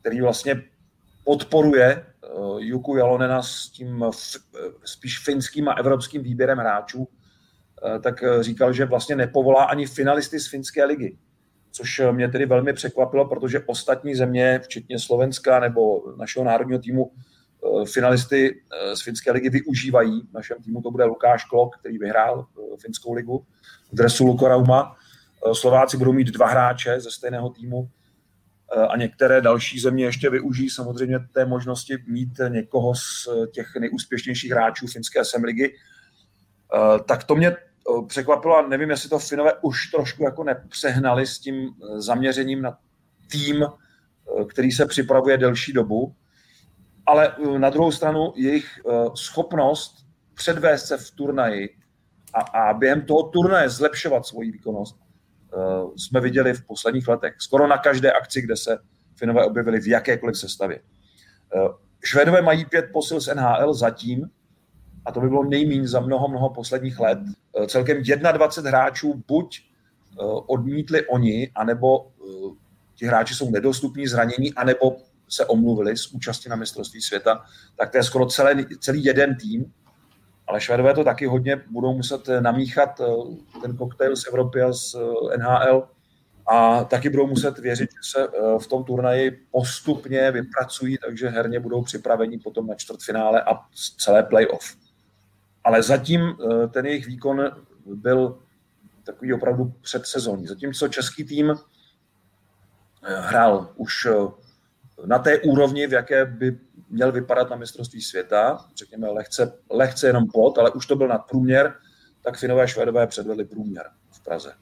který 0.01 0.21
vlastně 0.21 0.63
podporuje 1.23 2.05
Eh, 2.31 2.55
Juku 2.57 2.95
Jalonena 2.95 3.43
s 3.43 3.69
tím 3.69 4.05
spíš 4.85 5.19
finským 5.19 5.67
a 5.69 5.73
evropským 5.73 6.23
výběrem 6.23 6.57
hráčů, 6.57 7.07
eh, 7.95 7.99
tak 7.99 8.23
eh, 8.23 8.43
říkal, 8.43 8.73
že 8.73 8.85
vlastně 8.85 9.15
nepovolá 9.15 9.63
ani 9.63 9.85
finalisty 9.85 10.39
z 10.39 10.47
finské 10.47 10.85
ligy. 10.85 11.17
Což 11.71 12.01
mě 12.11 12.27
tedy 12.27 12.45
velmi 12.45 12.73
překvapilo, 12.73 13.25
protože 13.25 13.63
ostatní 13.65 14.15
země, 14.15 14.59
včetně 14.63 14.99
Slovenska 14.99 15.59
nebo 15.59 16.13
našeho 16.17 16.45
národního 16.45 16.79
týmu, 16.79 17.11
finalisty 17.93 18.61
z 18.93 19.01
finské 19.01 19.31
ligy 19.31 19.49
využívají. 19.49 20.21
V 20.21 20.33
našem 20.33 20.57
týmu 20.63 20.81
to 20.81 20.91
bude 20.91 21.03
Lukáš 21.03 21.45
Klok, 21.45 21.77
který 21.77 21.97
vyhrál 21.97 22.45
finskou 22.81 23.13
ligu 23.13 23.45
v 23.91 23.95
dresu 23.95 24.25
Lukorauma. 24.25 24.95
Slováci 25.53 25.97
budou 25.97 26.13
mít 26.13 26.27
dva 26.27 26.47
hráče 26.47 26.99
ze 26.99 27.11
stejného 27.11 27.49
týmu 27.49 27.89
Eh, 28.77 28.87
a 28.87 28.97
některé 28.97 29.41
další 29.41 29.79
země 29.79 30.05
ještě 30.05 30.29
využijí 30.29 30.69
samozřejmě 30.69 31.19
té 31.19 31.45
možnosti 31.45 31.97
mít 32.07 32.29
někoho 32.49 32.95
z 32.95 33.27
těch 33.51 33.67
nejúspěšnějších 33.79 34.51
hráčů 34.51 34.87
finské 34.87 35.25
SM 35.25 35.43
ligy. 35.43 35.75
Eh, 35.75 36.99
tak 37.07 37.23
to 37.23 37.35
mě 37.35 37.47
eh, 37.47 37.57
překvapilo 38.07 38.57
a 38.57 38.67
nevím, 38.67 38.89
jestli 38.89 39.09
to 39.09 39.19
Finové 39.19 39.53
už 39.61 39.91
trošku 39.91 40.23
jako 40.23 40.43
nepřehnali 40.43 41.27
s 41.27 41.39
tím 41.39 41.69
zaměřením 41.97 42.61
na 42.61 42.77
tým, 43.31 43.65
který 44.49 44.71
se 44.71 44.85
připravuje 44.85 45.37
delší 45.37 45.73
dobu, 45.73 46.15
ale 47.11 47.35
na 47.57 47.69
druhou 47.69 47.91
stranu 47.91 48.33
jejich 48.35 48.79
schopnost 49.15 50.05
předvést 50.33 50.85
se 50.85 50.97
v 50.97 51.11
turnaji 51.11 51.69
a, 52.33 52.41
a 52.41 52.73
během 52.73 53.01
toho 53.01 53.23
turnaje 53.23 53.69
zlepšovat 53.69 54.25
svoji 54.25 54.51
výkonnost 54.51 55.01
Eh, 55.53 55.85
jsme 55.97 56.21
viděli 56.21 56.53
v 56.53 56.65
posledních 56.65 57.07
letech. 57.07 57.33
Skoro 57.37 57.67
na 57.67 57.77
každé 57.77 58.11
akci, 58.11 58.41
kde 58.41 58.57
se 58.57 58.77
Finové 59.15 59.45
objevili 59.45 59.79
v 59.79 59.87
jakékoliv 59.87 60.37
sestavě. 60.37 60.79
Eh, 61.55 61.59
Švédové 62.03 62.41
mají 62.41 62.65
pět 62.65 62.85
posil 62.93 63.21
z 63.21 63.35
NHL 63.35 63.73
zatím, 63.73 64.29
a 65.05 65.11
to 65.11 65.21
by 65.21 65.29
bylo 65.29 65.43
nejméně 65.43 65.87
za 65.87 65.99
mnoho, 65.99 66.27
mnoho 66.27 66.49
posledních 66.49 66.99
let. 66.99 67.19
Eh, 67.63 67.67
celkem 67.67 68.03
21 68.31 68.69
hráčů 68.69 69.23
buď 69.27 69.71
odmítli 70.47 71.07
oni, 71.07 71.51
anebo 71.55 72.11
ti 72.95 73.05
hráči 73.05 73.35
jsou 73.35 73.51
nedostupní, 73.51 74.07
zranění, 74.07 74.53
anebo 74.53 74.97
se 75.31 75.45
omluvili 75.45 75.97
z 75.97 76.07
účasti 76.07 76.49
na 76.49 76.55
mistrovství 76.55 77.01
světa, 77.01 77.43
tak 77.75 77.91
to 77.91 77.97
je 77.97 78.03
skoro 78.03 78.25
celý, 78.25 78.65
celý 78.79 79.03
jeden 79.03 79.35
tým 79.35 79.73
ale 80.51 80.61
Švédové 80.61 80.93
to 80.93 81.03
taky 81.03 81.25
hodně 81.25 81.63
budou 81.69 81.93
muset 81.93 82.29
eh, 82.29 82.41
namíchat 82.41 83.01
eh, 83.01 83.05
ten 83.61 83.77
koktejl 83.77 84.15
z 84.15 84.27
Evropy 84.27 84.61
a 84.61 84.73
z 84.73 84.95
eh, 84.95 85.37
NHL 85.37 85.87
a 86.47 86.83
taky 86.83 87.09
budou 87.09 87.27
muset 87.27 87.59
věřit, 87.59 87.89
že 87.89 88.11
se 88.11 88.27
v 88.59 88.67
tom 88.67 88.83
turnaji 88.83 89.45
postupně 89.51 90.31
vypracují, 90.31 90.97
takže 91.05 91.29
herně 91.29 91.59
budou 91.59 91.81
připraveni 91.81 92.39
potom 92.39 92.67
na 92.67 92.75
čtvrtfinále 92.75 93.43
a 93.43 93.59
celé 93.97 94.23
playoff. 94.23 94.75
Ale 95.63 95.83
zatím 95.83 96.37
ten 96.69 96.85
jejich 96.85 97.07
výkon 97.07 97.51
byl 97.85 98.39
takový 99.03 99.33
opravdu 99.33 99.73
předsezónní. 99.81 100.47
Zatímco 100.47 100.87
český 100.87 101.23
tým 101.23 101.53
hrál 103.01 103.69
už 103.75 104.07
na 105.05 105.19
té 105.19 105.39
úrovni, 105.39 105.87
v 105.87 105.93
jaké 105.93 106.25
by 106.25 106.57
měl 106.89 107.11
vypadat 107.11 107.49
na 107.49 107.55
mistrovství 107.55 108.01
světa, 108.01 108.65
řekněme 108.75 109.07
lehce, 109.07 109.53
lehce 109.71 110.07
jenom 110.07 110.27
pod, 110.27 110.57
ale 110.57 110.71
už 110.71 110.85
to 110.85 110.95
byl 110.95 111.07
nadprůměr, 111.07 111.73
tak 112.23 112.37
Finové 112.37 112.63
a 112.63 112.67
Švédové 112.67 113.07
předvedli 113.07 113.45
průměr 113.45 113.85
v 114.11 114.23
Praze. 114.23 114.53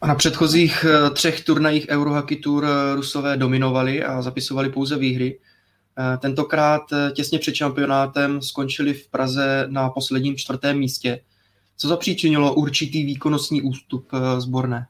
A 0.00 0.06
na 0.06 0.14
předchozích 0.14 0.84
eh, 0.84 1.10
třech 1.10 1.44
turnajích 1.44 1.86
Eurohockey 1.88 2.36
Tour 2.36 2.64
eh, 2.64 2.94
Rusové 2.94 3.36
dominovali 3.36 4.04
a 4.04 4.22
zapisovali 4.22 4.70
pouze 4.70 4.98
výhry. 4.98 5.38
Eh, 5.98 6.16
tentokrát 6.18 6.82
těsně 7.12 7.38
před 7.38 7.54
šampionátem 7.54 8.42
skončili 8.42 8.94
v 8.94 9.08
Praze 9.08 9.66
na 9.68 9.90
posledním 9.90 10.36
čtvrtém 10.36 10.78
místě. 10.78 11.20
Co 11.76 11.88
zapříčinilo 11.88 12.54
určitý 12.54 13.04
výkonnostní 13.04 13.62
ústup 13.62 14.08
zborné? 14.38 14.86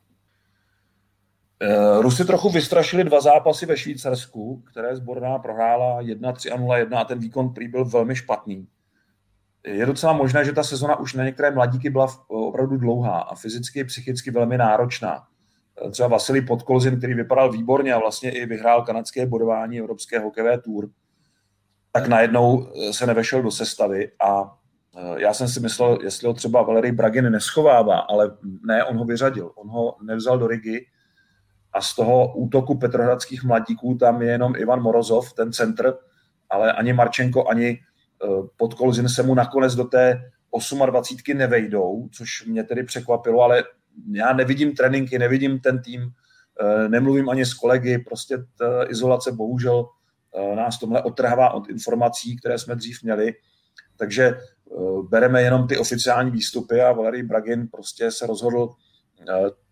Eh, 1.60 2.02
Rusy 2.02 2.24
trochu 2.24 2.50
vystrašili 2.50 3.04
dva 3.04 3.20
zápasy 3.20 3.66
ve 3.66 3.76
Švýcarsku, 3.76 4.62
které 4.70 4.96
zborná 4.96 5.38
prohrála 5.38 6.02
1-3 6.02 6.52
a 6.52 6.56
0-1 6.56 6.98
a 6.98 7.04
ten 7.04 7.18
výkon 7.18 7.54
prý 7.54 7.68
byl 7.68 7.84
velmi 7.84 8.16
špatný. 8.16 8.68
Je 9.66 9.86
docela 9.86 10.12
možné, 10.12 10.44
že 10.44 10.52
ta 10.52 10.62
sezona 10.62 10.98
už 10.98 11.14
na 11.14 11.24
některé 11.24 11.50
mladíky 11.50 11.90
byla 11.90 12.06
opravdu 12.28 12.76
dlouhá 12.76 13.18
a 13.18 13.34
fyzicky 13.34 13.80
i 13.80 13.84
psychicky 13.84 14.30
velmi 14.30 14.58
náročná. 14.58 15.26
Eh, 15.86 15.90
třeba 15.90 16.08
Vasilij 16.08 16.42
Podkolzin, 16.42 16.98
který 16.98 17.14
vypadal 17.14 17.52
výborně 17.52 17.94
a 17.94 17.98
vlastně 17.98 18.30
i 18.30 18.46
vyhrál 18.46 18.82
kanadské 18.82 19.26
bodování 19.26 19.78
Evropské 19.78 20.18
hokejové 20.18 20.60
tour, 20.60 20.88
tak 21.92 22.08
najednou 22.08 22.66
eh, 22.66 22.92
se 22.92 23.06
nevešel 23.06 23.42
do 23.42 23.50
sestavy 23.50 24.10
a 24.24 24.58
já 25.16 25.34
jsem 25.34 25.48
si 25.48 25.60
myslel, 25.60 25.98
jestli 26.02 26.26
ho 26.26 26.34
třeba 26.34 26.62
Valery 26.62 26.92
Bragin 26.92 27.32
neschovává, 27.32 27.98
ale 27.98 28.36
ne, 28.66 28.84
on 28.84 28.96
ho 28.96 29.04
vyřadil. 29.04 29.52
On 29.54 29.68
ho 29.68 29.96
nevzal 30.02 30.38
do 30.38 30.46
Rigi, 30.46 30.86
a 31.76 31.80
z 31.80 31.94
toho 31.94 32.34
útoku 32.34 32.78
petrohradských 32.78 33.44
mladíků 33.44 33.94
tam 33.94 34.22
je 34.22 34.28
jenom 34.30 34.52
Ivan 34.56 34.82
Morozov, 34.82 35.32
ten 35.32 35.52
centr, 35.52 35.94
ale 36.50 36.72
ani 36.72 36.92
Marčenko, 36.92 37.48
ani 37.48 37.68
e, 37.68 37.78
Podkolzin 38.56 39.08
se 39.08 39.22
mu 39.22 39.34
nakonec 39.34 39.74
do 39.74 39.84
té 39.84 40.30
28 40.86 41.38
nevejdou, 41.38 42.08
což 42.12 42.46
mě 42.46 42.64
tedy 42.64 42.82
překvapilo, 42.82 43.42
ale 43.42 43.64
já 44.12 44.32
nevidím 44.32 44.74
tréninky, 44.74 45.18
nevidím 45.18 45.60
ten 45.60 45.82
tým, 45.82 46.02
e, 46.60 46.88
nemluvím 46.88 47.28
ani 47.28 47.46
s 47.46 47.54
kolegy, 47.54 47.98
prostě 47.98 48.38
ta 48.58 48.90
izolace 48.90 49.32
bohužel 49.32 49.88
e, 50.34 50.56
nás 50.56 50.78
tomhle 50.78 51.02
otrhává 51.02 51.50
od 51.50 51.68
informací, 51.68 52.36
které 52.36 52.58
jsme 52.58 52.74
dřív 52.76 53.02
měli, 53.02 53.34
takže 53.96 54.38
bereme 55.08 55.42
jenom 55.42 55.68
ty 55.68 55.78
oficiální 55.78 56.30
výstupy 56.30 56.80
a 56.80 56.92
Valery 56.92 57.22
Bragin 57.22 57.68
prostě 57.68 58.10
se 58.10 58.26
rozhodl 58.26 58.70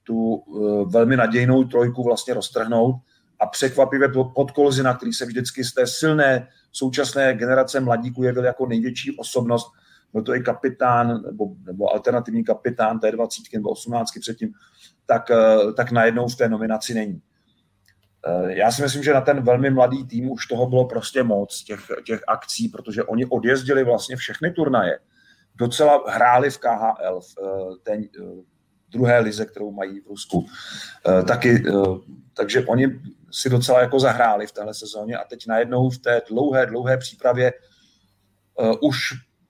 tu 0.04 0.36
eh, 0.36 0.84
velmi 0.90 1.16
nadějnou 1.16 1.64
trojku 1.64 2.02
vlastně 2.02 2.34
roztrhnout 2.34 2.96
a 3.40 3.46
překvapivě 3.46 4.08
pod 4.08 4.50
Kolzina, 4.50 4.94
který 4.94 5.12
se 5.12 5.26
vždycky 5.26 5.64
z 5.64 5.74
té 5.74 5.86
silné 5.86 6.48
současné 6.72 7.34
generace 7.34 7.80
mladíků 7.80 8.22
jevil 8.22 8.44
jako 8.44 8.66
největší 8.66 9.16
osobnost, 9.18 9.72
byl 10.12 10.22
to 10.22 10.34
i 10.34 10.42
kapitán 10.42 11.22
nebo, 11.22 11.46
nebo 11.66 11.92
alternativní 11.92 12.44
kapitán 12.44 13.00
té 13.00 13.12
20 13.12 13.42
nebo 13.52 13.70
18 13.70 14.10
předtím, 14.20 14.52
tak, 15.06 15.30
eh, 15.30 15.72
tak 15.76 15.90
najednou 15.90 16.28
v 16.28 16.36
té 16.36 16.48
nominaci 16.48 16.94
není. 16.94 17.22
Eh, 18.26 18.54
já 18.54 18.70
si 18.70 18.82
myslím, 18.82 19.02
že 19.02 19.14
na 19.14 19.20
ten 19.20 19.42
velmi 19.42 19.70
mladý 19.70 20.06
tým 20.06 20.30
už 20.30 20.46
toho 20.46 20.66
bylo 20.66 20.84
prostě 20.84 21.22
moc, 21.22 21.64
těch, 21.64 21.80
těch 22.06 22.20
akcí, 22.28 22.68
protože 22.68 23.04
oni 23.04 23.26
odjezdili 23.26 23.84
vlastně 23.84 24.16
všechny 24.16 24.50
turnaje. 24.50 24.98
Docela 25.54 26.04
hráli 26.08 26.50
v 26.50 26.58
KHL, 26.58 27.20
v 27.20 27.34
té 27.82 27.96
druhé 28.94 29.18
lize, 29.18 29.46
kterou 29.46 29.70
mají 29.70 30.00
v 30.00 30.06
Rusku. 30.06 30.46
Eh, 31.08 31.22
taky 31.22 31.62
eh, 31.68 31.72
takže 32.36 32.66
oni 32.66 33.00
si 33.30 33.50
docela 33.50 33.80
jako 33.80 34.00
zahráli 34.00 34.46
v 34.46 34.52
téhle 34.52 34.74
sezóně 34.74 35.16
a 35.16 35.24
teď 35.24 35.46
najednou 35.46 35.90
v 35.90 35.98
té 35.98 36.22
dlouhé, 36.28 36.66
dlouhé 36.66 36.96
přípravě 36.98 37.52
uh, 38.58 38.74
už 38.82 38.98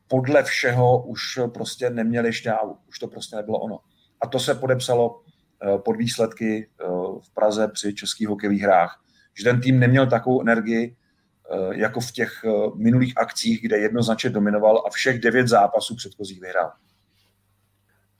podle 0.09 0.43
všeho 0.43 1.03
už 1.03 1.39
prostě 1.55 1.91
neměli 1.91 2.33
šťávu. 2.33 2.77
Už 2.89 2.99
to 2.99 3.09
prostě 3.09 3.37
nebylo 3.37 3.59
ono. 3.59 3.79
A 4.21 4.27
to 4.27 4.39
se 4.39 4.55
podepsalo 4.55 5.21
pod 5.85 5.97
výsledky 5.97 6.69
v 7.21 7.35
Praze 7.35 7.69
při 7.69 7.95
českých 7.95 8.29
hokejových 8.29 8.63
hrách. 8.63 9.01
Že 9.39 9.45
ten 9.45 9.61
tým 9.61 9.81
neměl 9.81 10.07
takovou 10.07 10.41
energii, 10.41 10.97
jako 11.71 12.01
v 12.01 12.13
těch 12.13 12.45
minulých 12.77 13.13
akcích, 13.17 13.63
kde 13.63 13.79
jednoznačně 13.79 14.31
dominoval 14.31 14.85
a 14.87 14.91
všech 14.91 15.21
devět 15.21 15.49
zápasů 15.49 15.97
předchozích 15.97 16.41
vyhrál. 16.41 16.73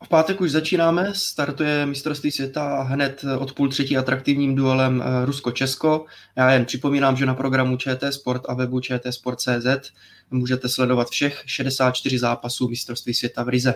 V 0.05 0.09
pátek 0.09 0.41
už 0.41 0.51
začínáme, 0.51 1.15
startuje 1.15 1.87
mistrovství 1.87 2.31
světa 2.31 2.83
hned 2.83 3.25
od 3.39 3.53
půl 3.53 3.69
třetí 3.69 3.97
atraktivním 3.97 4.55
duelem 4.55 5.03
eh, 5.03 5.27
Rusko-Česko. 5.27 6.05
Já 6.37 6.51
jen 6.51 6.65
připomínám, 6.65 7.17
že 7.17 7.27
na 7.27 7.35
programu 7.35 7.77
ČT 7.77 8.13
Sport 8.13 8.43
a 8.49 8.55
webu 8.55 8.81
čtsport.cz 8.81 9.93
můžete 10.31 10.69
sledovat 10.69 11.09
všech 11.11 11.43
64 11.47 12.19
zápasů 12.19 12.69
mistrovství 12.69 13.15
světa 13.15 13.43
v 13.43 13.49
Rize. 13.49 13.75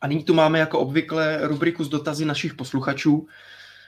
A 0.00 0.06
nyní 0.06 0.24
tu 0.24 0.34
máme 0.34 0.58
jako 0.58 0.78
obvykle 0.78 1.38
rubriku 1.42 1.84
s 1.84 1.88
dotazy 1.88 2.24
našich 2.24 2.54
posluchačů. 2.54 3.26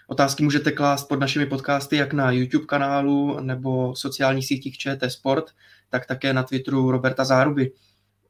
Otázky 0.06 0.42
můžete 0.42 0.72
klást 0.72 1.04
pod 1.04 1.20
našimi 1.20 1.46
podcasty 1.46 1.96
jak 1.96 2.12
na 2.12 2.30
YouTube 2.30 2.66
kanálu 2.66 3.40
nebo 3.40 3.96
sociálních 3.96 4.46
sítích 4.46 4.78
ČT 4.78 5.12
Sport, 5.12 5.44
tak 5.90 6.06
také 6.06 6.32
na 6.32 6.42
Twitteru 6.42 6.90
Roberta 6.90 7.24
Záruby. 7.24 7.72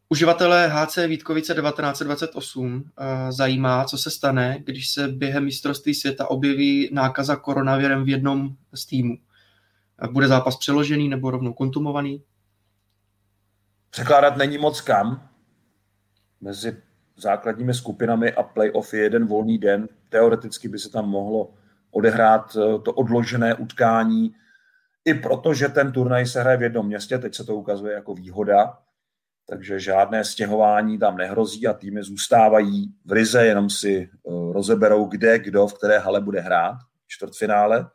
Uživatelé 0.08 0.68
HC 0.68 0.96
Vítkovice 1.06 1.54
1928 1.54 2.84
eh, 2.98 3.32
zajímá, 3.32 3.84
co 3.84 3.98
se 3.98 4.10
stane, 4.10 4.58
když 4.64 4.90
se 4.90 5.08
během 5.08 5.44
mistrovství 5.44 5.94
světa 5.94 6.30
objeví 6.30 6.90
nákaza 6.92 7.36
koronavirem 7.36 8.04
v 8.04 8.08
jednom 8.08 8.56
z 8.74 8.86
týmů. 8.86 9.16
Eh, 10.04 10.08
bude 10.08 10.28
zápas 10.28 10.56
přeložený 10.56 11.08
nebo 11.08 11.30
rovnou 11.30 11.52
kontumovaný? 11.52 12.22
Překládat 13.90 14.36
není 14.36 14.58
moc 14.58 14.80
kam. 14.80 15.28
Mezi 16.40 16.76
základními 17.16 17.74
skupinami 17.74 18.32
a 18.32 18.42
playoff 18.42 18.94
je 18.94 19.02
jeden 19.02 19.26
volný 19.26 19.58
den. 19.58 19.88
Teoreticky 20.08 20.68
by 20.68 20.78
se 20.78 20.90
tam 20.90 21.08
mohlo 21.08 21.54
odehrát 21.90 22.56
eh, 22.56 22.78
to 22.78 22.92
odložené 22.92 23.54
utkání, 23.54 24.34
i 25.04 25.14
protože 25.14 25.68
ten 25.68 25.92
turnaj 25.92 26.26
se 26.26 26.40
hraje 26.40 26.56
v 26.56 26.62
jednom 26.62 26.86
městě, 26.86 27.18
teď 27.18 27.34
se 27.34 27.44
to 27.44 27.56
ukazuje 27.56 27.94
jako 27.94 28.14
výhoda, 28.14 28.78
takže 29.48 29.80
žádné 29.80 30.24
stěhování 30.24 30.98
tam 30.98 31.16
nehrozí 31.16 31.66
a 31.66 31.72
týmy 31.72 32.02
zůstávají 32.02 32.94
v 33.04 33.12
Rize, 33.12 33.46
jenom 33.46 33.70
si 33.70 34.10
eh, 34.10 34.52
rozeberou, 34.52 35.04
kde, 35.04 35.38
kdo, 35.38 35.66
v 35.66 35.74
které 35.74 35.98
hale 35.98 36.20
bude 36.20 36.40
hrát 36.40 36.76
čtvrtfinále. 37.08 37.90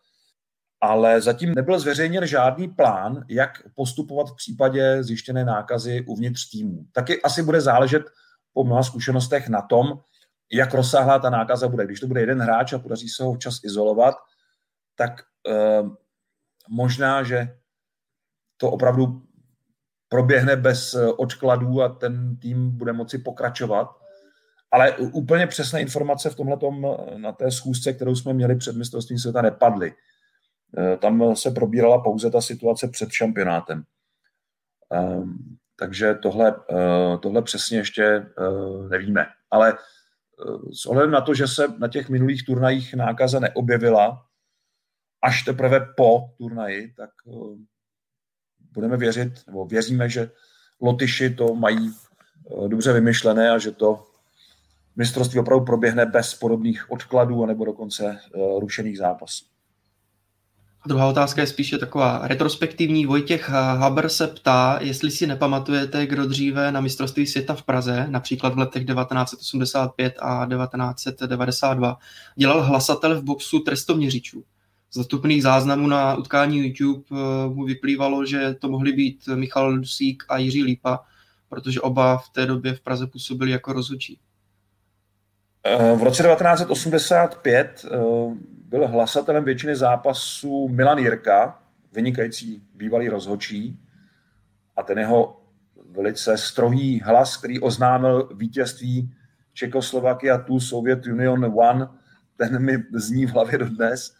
Ale 0.81 1.21
zatím 1.21 1.53
nebyl 1.55 1.79
zveřejněn 1.79 2.27
žádný 2.27 2.67
plán, 2.67 3.25
jak 3.29 3.51
postupovat 3.75 4.29
v 4.29 4.35
případě 4.35 5.03
zjištěné 5.03 5.45
nákazy 5.45 6.05
uvnitř 6.07 6.49
týmu. 6.49 6.85
Taky 6.91 7.21
asi 7.21 7.43
bude 7.43 7.61
záležet 7.61 8.03
po 8.53 8.63
mnoha 8.63 8.83
zkušenostech 8.83 9.49
na 9.49 9.61
tom, 9.61 9.99
jak 10.51 10.73
rozsáhlá 10.73 11.19
ta 11.19 11.29
nákaza 11.29 11.67
bude. 11.67 11.85
Když 11.85 11.99
to 11.99 12.07
bude 12.07 12.21
jeden 12.21 12.41
hráč 12.41 12.73
a 12.73 12.79
podaří 12.79 13.09
se 13.09 13.23
ho 13.23 13.33
včas 13.33 13.63
izolovat, 13.63 14.15
tak 14.95 15.11
eh, 15.49 15.83
možná, 16.69 17.23
že 17.23 17.57
to 18.57 18.71
opravdu 18.71 19.26
proběhne 20.09 20.55
bez 20.55 20.93
eh, 20.93 21.07
odkladů 21.07 21.81
a 21.81 21.89
ten 21.89 22.37
tým 22.37 22.77
bude 22.77 22.93
moci 22.93 23.17
pokračovat. 23.17 23.89
Ale 24.71 24.97
úplně 24.97 25.47
přesné 25.47 25.81
informace 25.81 26.29
v 26.29 26.35
tomhle 26.35 26.57
eh, 26.63 27.17
na 27.19 27.31
té 27.31 27.51
schůzce, 27.51 27.93
kterou 27.93 28.15
jsme 28.15 28.33
měli 28.33 28.55
před 28.55 28.75
mistrovstvím 28.75 29.19
světa, 29.19 29.41
nepadly. 29.41 29.93
Eh, 30.77 30.97
tam 30.97 31.35
se 31.35 31.51
probírala 31.51 32.03
pouze 32.03 32.31
ta 32.31 32.41
situace 32.41 32.87
před 32.87 33.11
šampionátem. 33.11 33.83
Ehm, 34.91 35.37
takže 35.79 36.15
tohle, 36.15 36.55
tohle 37.21 37.41
přesně 37.41 37.77
ještě 37.77 38.25
nevíme. 38.89 39.25
Ale 39.51 39.77
s 40.73 40.85
ohledem 40.85 41.11
na 41.11 41.21
to, 41.21 41.33
že 41.33 41.47
se 41.47 41.67
na 41.77 41.87
těch 41.87 42.09
minulých 42.09 42.45
turnajích 42.45 42.93
nákaza 42.93 43.39
neobjevila, 43.39 44.25
až 45.21 45.43
teprve 45.43 45.93
po 45.97 46.29
turnaji, 46.37 46.93
tak 46.93 47.09
budeme 48.73 48.97
věřit, 48.97 49.33
nebo 49.47 49.65
věříme, 49.65 50.09
že 50.09 50.29
Lotyši 50.81 51.29
to 51.29 51.55
mají 51.55 51.91
eh, 51.91 52.67
dobře 52.67 52.93
vymyšlené 52.93 53.51
a 53.51 53.57
že 53.57 53.71
to 53.71 54.03
mistrovství 54.95 55.39
opravdu 55.39 55.65
proběhne 55.65 56.05
bez 56.05 56.33
podobných 56.33 56.91
odkladů 56.91 57.45
nebo 57.45 57.65
dokonce 57.65 58.05
eh, 58.05 58.39
rušených 58.59 58.97
zápasů. 58.97 59.45
Druhá 60.87 61.07
otázka 61.07 61.41
je 61.41 61.47
spíše 61.47 61.77
taková 61.77 62.27
retrospektivní. 62.27 63.05
Vojtěch 63.05 63.49
Haber 63.49 64.09
se 64.09 64.27
ptá, 64.27 64.79
jestli 64.81 65.11
si 65.11 65.27
nepamatujete, 65.27 66.05
kdo 66.05 66.25
dříve 66.25 66.71
na 66.71 66.81
mistrovství 66.81 67.27
světa 67.27 67.55
v 67.55 67.63
Praze, 67.63 68.05
například 68.09 68.53
v 68.53 68.57
letech 68.57 68.85
1985 68.85 70.15
a 70.19 70.47
1992, 70.49 71.97
dělal 72.35 72.63
hlasatel 72.63 73.21
v 73.21 73.23
boxu 73.23 73.59
trestoměřičů 73.59 74.43
zastupných 74.97 75.43
záznamů 75.43 75.87
na 75.87 76.15
utkání 76.15 76.57
YouTube 76.57 77.03
eh, 77.11 77.49
mu 77.53 77.65
vyplývalo, 77.65 78.25
že 78.25 78.53
to 78.53 78.69
mohli 78.69 78.91
být 78.91 79.27
Michal 79.35 79.77
Dusík 79.77 80.23
a 80.29 80.37
Jiří 80.37 80.63
Lípa, 80.63 81.05
protože 81.49 81.81
oba 81.81 82.17
v 82.17 82.29
té 82.29 82.45
době 82.45 82.73
v 82.73 82.81
Praze 82.81 83.07
působili 83.07 83.51
jako 83.51 83.73
rozhodčí. 83.73 84.19
Eh, 85.63 85.95
v 85.95 86.03
roce 86.03 86.23
1985 86.23 87.85
eh, 87.85 87.97
byl 88.69 88.87
hlasatelem 88.87 89.43
většiny 89.43 89.75
zápasů 89.75 90.67
Milan 90.67 90.97
Jirka, 90.97 91.59
vynikající 91.93 92.61
bývalý 92.75 93.09
rozhodčí, 93.09 93.79
a 94.75 94.83
ten 94.83 94.99
jeho 94.99 95.41
velice 95.91 96.37
strohý 96.37 96.99
hlas, 96.99 97.37
který 97.37 97.59
oznámil 97.59 98.29
vítězství 98.35 99.13
Čekoslovakia 99.53 100.37
tu 100.37 100.59
Soviet 100.59 101.05
Union 101.05 101.45
One, 101.45 101.87
ten 102.37 102.59
mi 102.61 102.83
zní 102.93 103.25
v 103.25 103.29
hlavě 103.29 103.57
dodnes 103.57 104.15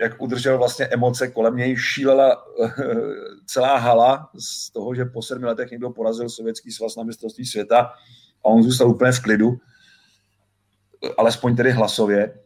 jak 0.00 0.22
udržel 0.22 0.58
vlastně 0.58 0.86
emoce 0.86 1.28
kolem 1.28 1.56
něj, 1.56 1.76
šílela 1.76 2.44
eh, 2.64 2.72
celá 3.46 3.76
hala 3.76 4.30
z 4.38 4.70
toho, 4.70 4.94
že 4.94 5.04
po 5.04 5.22
sedmi 5.22 5.46
letech 5.46 5.70
někdo 5.70 5.90
porazil 5.90 6.28
Sovětský 6.28 6.72
svaz 6.72 6.96
na 6.96 7.02
mistrovství 7.02 7.46
světa 7.46 7.78
a 8.44 8.44
on 8.44 8.62
zůstal 8.62 8.90
úplně 8.90 9.12
v 9.12 9.20
klidu, 9.20 9.58
alespoň 11.18 11.56
tedy 11.56 11.70
hlasově. 11.70 12.38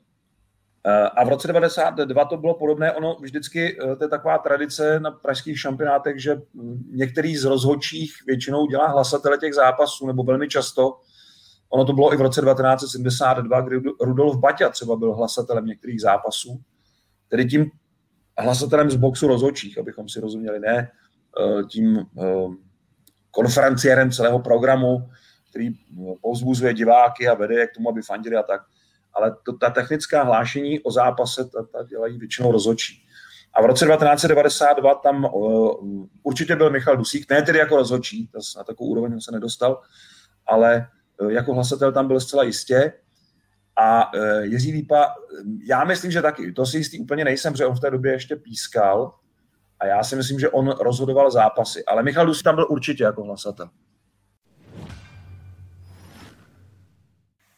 Eh, 0.87 1.09
a 1.09 1.25
v 1.25 1.29
roce 1.29 1.47
92 1.49 2.25
to 2.25 2.37
bylo 2.37 2.55
podobné, 2.55 2.93
ono 2.93 3.17
vždycky, 3.21 3.79
eh, 3.81 3.97
to 3.97 4.05
je 4.05 4.09
taková 4.09 4.39
tradice 4.39 5.01
na 5.01 5.11
pražských 5.11 5.61
šampionátech, 5.61 6.23
že 6.23 6.43
některý 6.91 7.37
z 7.37 7.45
rozhodčích 7.45 8.15
většinou 8.27 8.67
dělá 8.67 8.87
hlasatele 8.87 9.39
těch 9.39 9.55
zápasů, 9.55 10.07
nebo 10.07 10.23
velmi 10.23 10.49
často. 10.49 11.01
Ono 11.69 11.85
to 11.85 11.93
bylo 11.93 12.15
i 12.15 12.17
v 12.17 12.21
roce 12.21 12.41
1972, 12.41 13.61
kdy 13.61 13.81
Rudolf 14.01 14.37
Baťa 14.37 14.69
třeba 14.69 14.97
byl 14.97 15.15
hlasatelem 15.15 15.67
některých 15.67 16.01
zápasů 16.01 16.63
tedy 17.33 17.47
tím 17.47 17.71
hlasatelem 18.39 18.91
z 18.91 18.97
boxu 18.97 19.27
rozhodčích, 19.27 19.79
abychom 19.79 20.09
si 20.09 20.21
rozuměli, 20.21 20.61
ne 20.61 20.91
eh, 21.41 21.65
tím 21.65 21.99
eh, 21.99 22.25
konferenciérem 23.31 24.13
celého 24.13 24.39
programu, 24.39 25.09
který 25.51 25.69
eh, 25.69 26.15
povzbuzuje 26.23 26.75
diváky 26.75 27.29
a 27.29 27.35
vede 27.35 27.55
je 27.55 27.67
k 27.67 27.75
tomu, 27.75 27.89
aby 27.89 28.03
fandili 28.03 28.37
a 28.37 28.43
tak. 28.43 28.61
Ale 29.15 29.37
to, 29.45 29.53
ta 29.53 29.71
technická 29.71 30.23
hlášení 30.23 30.81
o 30.81 30.91
zápase 30.91 31.45
ta, 31.45 31.63
ta 31.73 31.83
dělají 31.83 32.19
většinou 32.19 32.53
rozhodčí. 32.53 33.07
A 33.55 33.63
v 33.63 33.67
roce 33.67 33.87
1992 33.87 34.95
tam 34.95 35.25
uh, 35.25 36.07
určitě 36.23 36.57
byl 36.57 36.71
Michal 36.71 36.97
Dusík, 36.97 37.31
ne 37.31 37.43
tedy 37.43 37.59
jako 37.59 37.77
rozhodčí, 37.77 38.31
na 38.57 38.65
takovou 38.65 38.91
úroveň 38.91 39.21
se 39.21 39.33
nedostal, 39.33 39.81
ale 40.47 40.89
uh, 41.21 41.31
jako 41.31 41.55
hlasatel 41.55 41.93
tam 41.93 42.09
byl 42.09 42.21
zcela 42.21 42.43
jistě. 42.43 42.93
A 43.77 44.15
uh, 44.15 44.21
Jiří 44.41 44.73
Lípa, 44.73 45.15
já 45.69 45.85
myslím, 45.85 46.11
že 46.11 46.23
taky. 46.23 46.53
To 46.53 46.67
si 46.67 46.77
jistý 46.77 47.01
úplně 47.01 47.25
nejsem, 47.25 47.57
že 47.57 47.67
on 47.67 47.75
v 47.75 47.81
té 47.81 47.91
době 47.91 48.13
ještě 48.13 48.37
pískal. 48.37 49.15
A 49.81 49.87
já 49.87 50.03
si 50.03 50.17
myslím, 50.17 50.41
že 50.41 50.49
on 50.49 50.69
rozhodoval 50.69 51.31
zápasy. 51.31 51.85
Ale 51.85 52.03
Michal 52.03 52.27
Dusí 52.27 52.43
tam 52.43 52.55
byl 52.55 52.67
určitě 52.71 53.05
jako 53.05 53.25
hlasatel. 53.25 53.69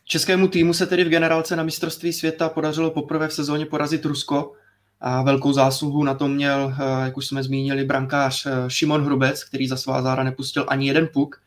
Českému 0.04 0.48
týmu 0.48 0.72
se 0.72 0.86
tedy 0.86 1.04
v 1.04 1.08
generálce 1.08 1.56
na 1.56 1.62
mistrovství 1.62 2.12
světa 2.12 2.48
podařilo 2.48 2.90
poprvé 2.90 3.28
v 3.28 3.32
sezóně 3.32 3.66
porazit 3.66 4.04
Rusko 4.04 4.52
a 5.00 5.22
velkou 5.22 5.52
zásluhu 5.52 6.04
na 6.04 6.14
tom 6.14 6.34
měl, 6.34 6.74
eh, 6.78 7.04
jak 7.04 7.16
už 7.16 7.26
jsme 7.26 7.42
zmínili, 7.42 7.84
brankář 7.84 8.46
Šimon 8.68 9.04
Hrubec, 9.04 9.44
který 9.44 9.68
za 9.68 9.76
svá 9.76 10.02
zára 10.02 10.22
nepustil 10.22 10.64
ani 10.68 10.86
jeden 10.86 11.08
puk 11.12 11.43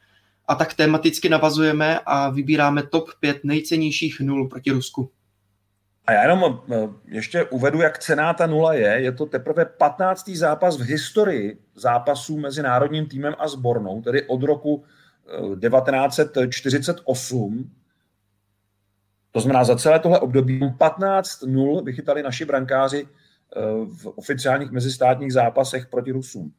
a 0.47 0.55
tak 0.55 0.73
tematicky 0.73 1.29
navazujeme 1.29 1.99
a 2.05 2.29
vybíráme 2.29 2.83
top 2.83 3.09
5 3.19 3.43
nejcennějších 3.43 4.19
nul 4.19 4.47
proti 4.47 4.71
Rusku. 4.71 5.11
A 6.05 6.11
já 6.11 6.21
jenom 6.21 6.61
eh, 6.71 6.89
ještě 7.05 7.43
uvedu, 7.43 7.81
jak 7.81 7.97
cená 7.97 8.33
ta 8.33 8.47
nula 8.47 8.73
je. 8.73 8.87
Je 8.87 9.11
to 9.11 9.25
teprve 9.25 9.65
15. 9.65 10.29
zápas 10.29 10.77
v 10.77 10.81
historii 10.81 11.59
zápasů 11.75 12.39
mezi 12.39 12.61
národním 12.61 13.05
týmem 13.05 13.35
a 13.39 13.47
sbornou, 13.47 14.01
tedy 14.01 14.27
od 14.27 14.43
roku 14.43 14.83
1948. 15.61 17.59
Eh, 17.59 17.69
To 19.31 19.39
znamená, 19.39 19.63
za 19.63 19.75
celé 19.75 19.99
tohle 19.99 20.19
období 20.19 20.59
15-0 20.59 21.83
vychytali 21.83 22.23
naši 22.23 22.45
brankáři 22.45 23.07
eh, 23.07 23.61
v 23.85 24.07
oficiálních 24.15 24.71
mezistátních 24.71 25.33
zápasech 25.33 25.87
proti 25.87 26.11
Rusům 26.11 26.53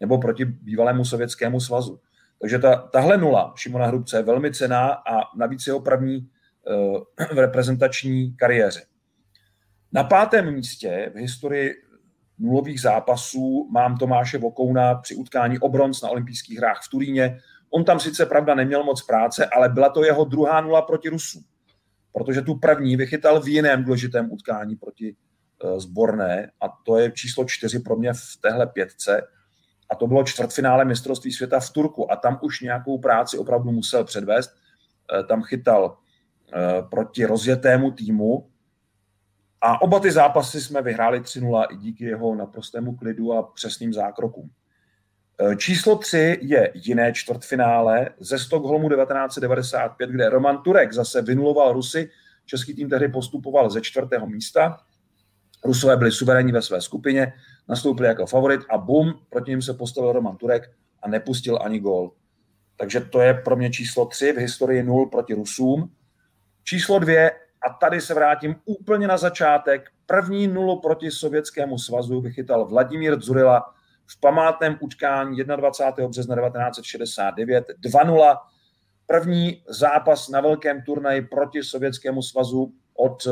nebo 0.00 0.18
proti 0.18 0.44
bývalému 0.44 1.04
sovětskému 1.04 1.60
svazu. 1.60 2.00
Takže 2.42 2.58
ta, 2.58 2.76
tahle 2.76 3.18
nula 3.18 3.52
Šimona 3.56 3.86
Hrubce 3.86 4.16
je 4.16 4.22
velmi 4.22 4.52
cená 4.52 4.88
a 4.88 5.36
navíc 5.36 5.66
jeho 5.66 5.80
první 5.80 6.16
uh, 6.18 7.26
v 7.34 7.38
reprezentační 7.38 8.36
kariéře. 8.36 8.82
Na 9.92 10.04
pátém 10.04 10.54
místě 10.54 11.10
v 11.14 11.18
historii 11.18 11.74
nulových 12.38 12.80
zápasů 12.80 13.68
mám 13.72 13.98
Tomáše 13.98 14.38
Vokouna 14.38 14.94
při 14.94 15.14
utkání 15.14 15.58
o 15.58 15.68
bronz 15.68 16.02
na 16.02 16.08
olympijských 16.08 16.58
hrách 16.58 16.80
v 16.86 16.88
Turíně. 16.88 17.38
On 17.70 17.84
tam 17.84 18.00
sice 18.00 18.26
pravda 18.26 18.54
neměl 18.54 18.84
moc 18.84 19.02
práce, 19.02 19.46
ale 19.46 19.68
byla 19.68 19.88
to 19.88 20.04
jeho 20.04 20.24
druhá 20.24 20.60
nula 20.60 20.82
proti 20.82 21.08
Rusům. 21.08 21.42
Protože 22.12 22.42
tu 22.42 22.58
první 22.58 22.96
vychytal 22.96 23.40
v 23.40 23.48
jiném 23.48 23.84
důležitém 23.84 24.32
utkání 24.32 24.76
proti 24.76 25.16
uh, 25.64 25.78
zborné 25.78 26.50
a 26.60 26.68
to 26.86 26.98
je 26.98 27.12
číslo 27.12 27.44
čtyři 27.44 27.78
pro 27.78 27.96
mě 27.96 28.12
v 28.12 28.40
téhle 28.40 28.66
pětce 28.66 29.22
a 29.92 29.94
to 29.94 30.06
bylo 30.06 30.24
čtvrtfinále 30.24 30.84
mistrovství 30.84 31.32
světa 31.32 31.60
v 31.60 31.70
Turku 31.70 32.12
a 32.12 32.16
tam 32.16 32.38
už 32.42 32.60
nějakou 32.60 32.98
práci 32.98 33.38
opravdu 33.38 33.72
musel 33.72 34.04
předvést. 34.04 34.50
Eh, 35.18 35.22
tam 35.22 35.42
chytal 35.42 35.96
eh, 36.54 36.82
proti 36.90 37.24
rozjetému 37.24 37.90
týmu 37.90 38.48
a 39.60 39.82
oba 39.82 40.00
ty 40.00 40.12
zápasy 40.12 40.60
jsme 40.60 40.82
vyhráli 40.82 41.20
3-0 41.20 41.66
i 41.70 41.76
díky 41.76 42.04
jeho 42.04 42.34
naprostému 42.34 42.96
klidu 42.96 43.32
a 43.32 43.42
přesným 43.42 43.92
zákrokům. 43.92 44.50
Eh, 45.40 45.56
číslo 45.56 45.96
3 45.96 46.38
je 46.42 46.72
jiné 46.74 47.12
čtvrtfinále 47.12 48.10
ze 48.20 48.38
Stockholmu 48.38 48.88
1995, 48.88 50.10
kde 50.10 50.28
Roman 50.28 50.62
Turek 50.62 50.92
zase 50.92 51.22
vynuloval 51.22 51.72
Rusy. 51.72 52.10
Český 52.46 52.74
tým 52.74 52.88
tehdy 52.88 53.08
postupoval 53.08 53.70
ze 53.70 53.80
čtvrtého 53.80 54.26
místa. 54.26 54.78
Rusové 55.64 55.96
byli 55.96 56.12
suverénní 56.12 56.52
ve 56.52 56.62
své 56.62 56.80
skupině 56.80 57.32
nastoupil 57.68 58.06
jako 58.06 58.26
favorit 58.26 58.60
a 58.70 58.78
bum, 58.78 59.14
proti 59.28 59.50
ním 59.50 59.62
se 59.62 59.74
postavil 59.74 60.12
Roman 60.12 60.36
Turek 60.36 60.70
a 61.02 61.08
nepustil 61.08 61.58
ani 61.62 61.80
gól. 61.80 62.12
Takže 62.76 63.00
to 63.00 63.20
je 63.20 63.34
pro 63.34 63.56
mě 63.56 63.70
číslo 63.70 64.06
3 64.06 64.32
v 64.32 64.36
historii 64.36 64.82
0 64.82 65.06
proti 65.06 65.34
Rusům. 65.34 65.90
Číslo 66.64 66.98
2, 66.98 67.30
a 67.62 67.72
tady 67.80 68.00
se 68.00 68.14
vrátím 68.14 68.56
úplně 68.64 69.08
na 69.08 69.16
začátek, 69.16 69.90
první 70.06 70.46
nulu 70.46 70.80
proti 70.80 71.10
Sovětskému 71.10 71.78
svazu 71.78 72.20
vychytal 72.20 72.66
Vladimír 72.66 73.16
Dzurila 73.16 73.74
v 74.06 74.20
památném 74.20 74.78
utkání 74.80 75.44
21. 75.44 76.08
března 76.08 76.36
1969 76.36 77.64
2-0. 77.84 78.36
První 79.06 79.62
zápas 79.68 80.28
na 80.28 80.40
velkém 80.40 80.82
turnaji 80.82 81.22
proti 81.22 81.62
Sovětskému 81.62 82.22
svazu 82.22 82.72
od 82.94 83.26
eh, 83.26 83.30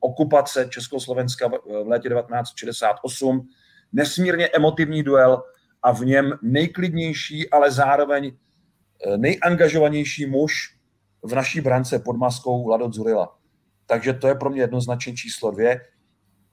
okupace 0.00 0.68
Československa 0.70 1.48
v 1.48 1.86
létě 1.86 2.08
1968 2.08 3.48
nesmírně 3.92 4.48
emotivní 4.48 5.02
duel 5.02 5.42
a 5.82 5.92
v 5.92 6.00
něm 6.00 6.32
nejklidnější, 6.42 7.50
ale 7.50 7.70
zároveň 7.70 8.32
eh, 8.32 9.16
nejangažovanější 9.16 10.26
muž 10.26 10.52
v 11.22 11.34
naší 11.34 11.60
brance 11.60 11.98
pod 11.98 12.16
maskou 12.16 12.64
Vlado 12.64 12.90
Zurila. 12.90 13.38
Takže 13.86 14.12
to 14.12 14.28
je 14.28 14.34
pro 14.34 14.50
mě 14.50 14.60
jednoznačně 14.60 15.14
číslo 15.14 15.50
dvě. 15.50 15.80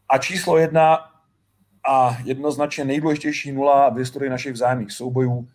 A 0.09 0.17
číslo 0.17 0.57
jedna 0.57 0.97
a 1.89 2.17
jednoznačně 2.23 2.85
nejdůležitější 2.85 3.51
nula 3.51 3.89
v 3.89 3.97
historii 3.97 4.29
našich 4.29 4.53
vzájemných 4.53 4.91
soubojů 4.91 5.47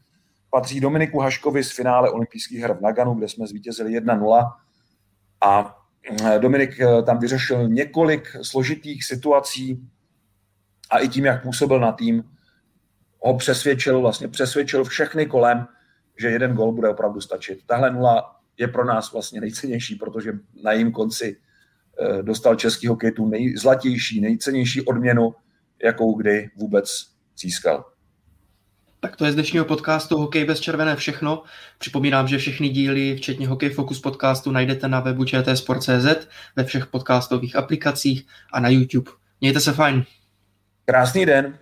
patří 0.50 0.80
Dominiku 0.80 1.18
Haškovi 1.18 1.64
z 1.64 1.70
finále 1.70 2.10
olympijských 2.10 2.60
her 2.60 2.74
v 2.74 2.80
Naganu, 2.80 3.14
kde 3.14 3.28
jsme 3.28 3.46
zvítězili 3.46 4.00
1-0. 4.00 4.52
A 5.44 5.76
eh, 6.24 6.38
Dominik 6.38 6.80
eh, 6.80 7.02
tam 7.02 7.18
vyřešil 7.18 7.68
několik 7.68 8.36
složitých 8.42 9.04
situací, 9.04 9.88
a 10.90 10.98
i 10.98 11.08
tím, 11.08 11.24
jak 11.24 11.42
působil 11.42 11.80
na 11.80 11.92
tým, 11.92 12.24
ho 13.18 13.36
přesvědčil, 13.36 14.00
vlastně 14.00 14.28
přesvědčil 14.28 14.84
všechny 14.84 15.26
kolem, 15.26 15.66
že 16.20 16.28
jeden 16.28 16.54
gol 16.54 16.72
bude 16.72 16.88
opravdu 16.88 17.20
stačit. 17.20 17.58
Tahle 17.66 17.90
nula 17.90 18.36
je 18.58 18.68
pro 18.68 18.84
nás 18.84 19.12
vlastně 19.12 19.40
nejcennější, 19.40 19.94
protože 19.94 20.32
na 20.62 20.72
jejím 20.72 20.92
konci 20.92 21.36
eh, 22.00 22.22
dostal 22.22 22.54
český 22.54 22.86
hokej 22.86 23.12
tu 23.12 23.26
nejzlatější, 23.26 24.20
nejcennější 24.20 24.82
odměnu, 24.82 25.34
jakou 25.84 26.14
kdy 26.14 26.50
vůbec 26.56 27.06
získal. 27.38 27.84
Tak 29.00 29.16
to 29.16 29.24
je 29.24 29.32
z 29.32 29.34
dnešního 29.34 29.64
podcastu 29.64 30.18
Hokej 30.18 30.44
bez 30.44 30.60
červené 30.60 30.96
všechno. 30.96 31.42
Připomínám, 31.78 32.28
že 32.28 32.38
všechny 32.38 32.68
díly, 32.68 33.16
včetně 33.16 33.48
Hokej 33.48 33.70
Focus 33.70 34.00
podcastu, 34.00 34.50
najdete 34.50 34.88
na 34.88 35.00
webu 35.00 35.24
čtsport.cz, 35.24 36.26
ve 36.56 36.64
všech 36.64 36.86
podcastových 36.86 37.56
aplikacích 37.56 38.26
a 38.52 38.60
na 38.60 38.68
YouTube. 38.68 39.10
Mějte 39.40 39.60
se 39.60 39.72
fajn. 39.72 40.04
Krásný 40.84 41.26
den. 41.26 41.58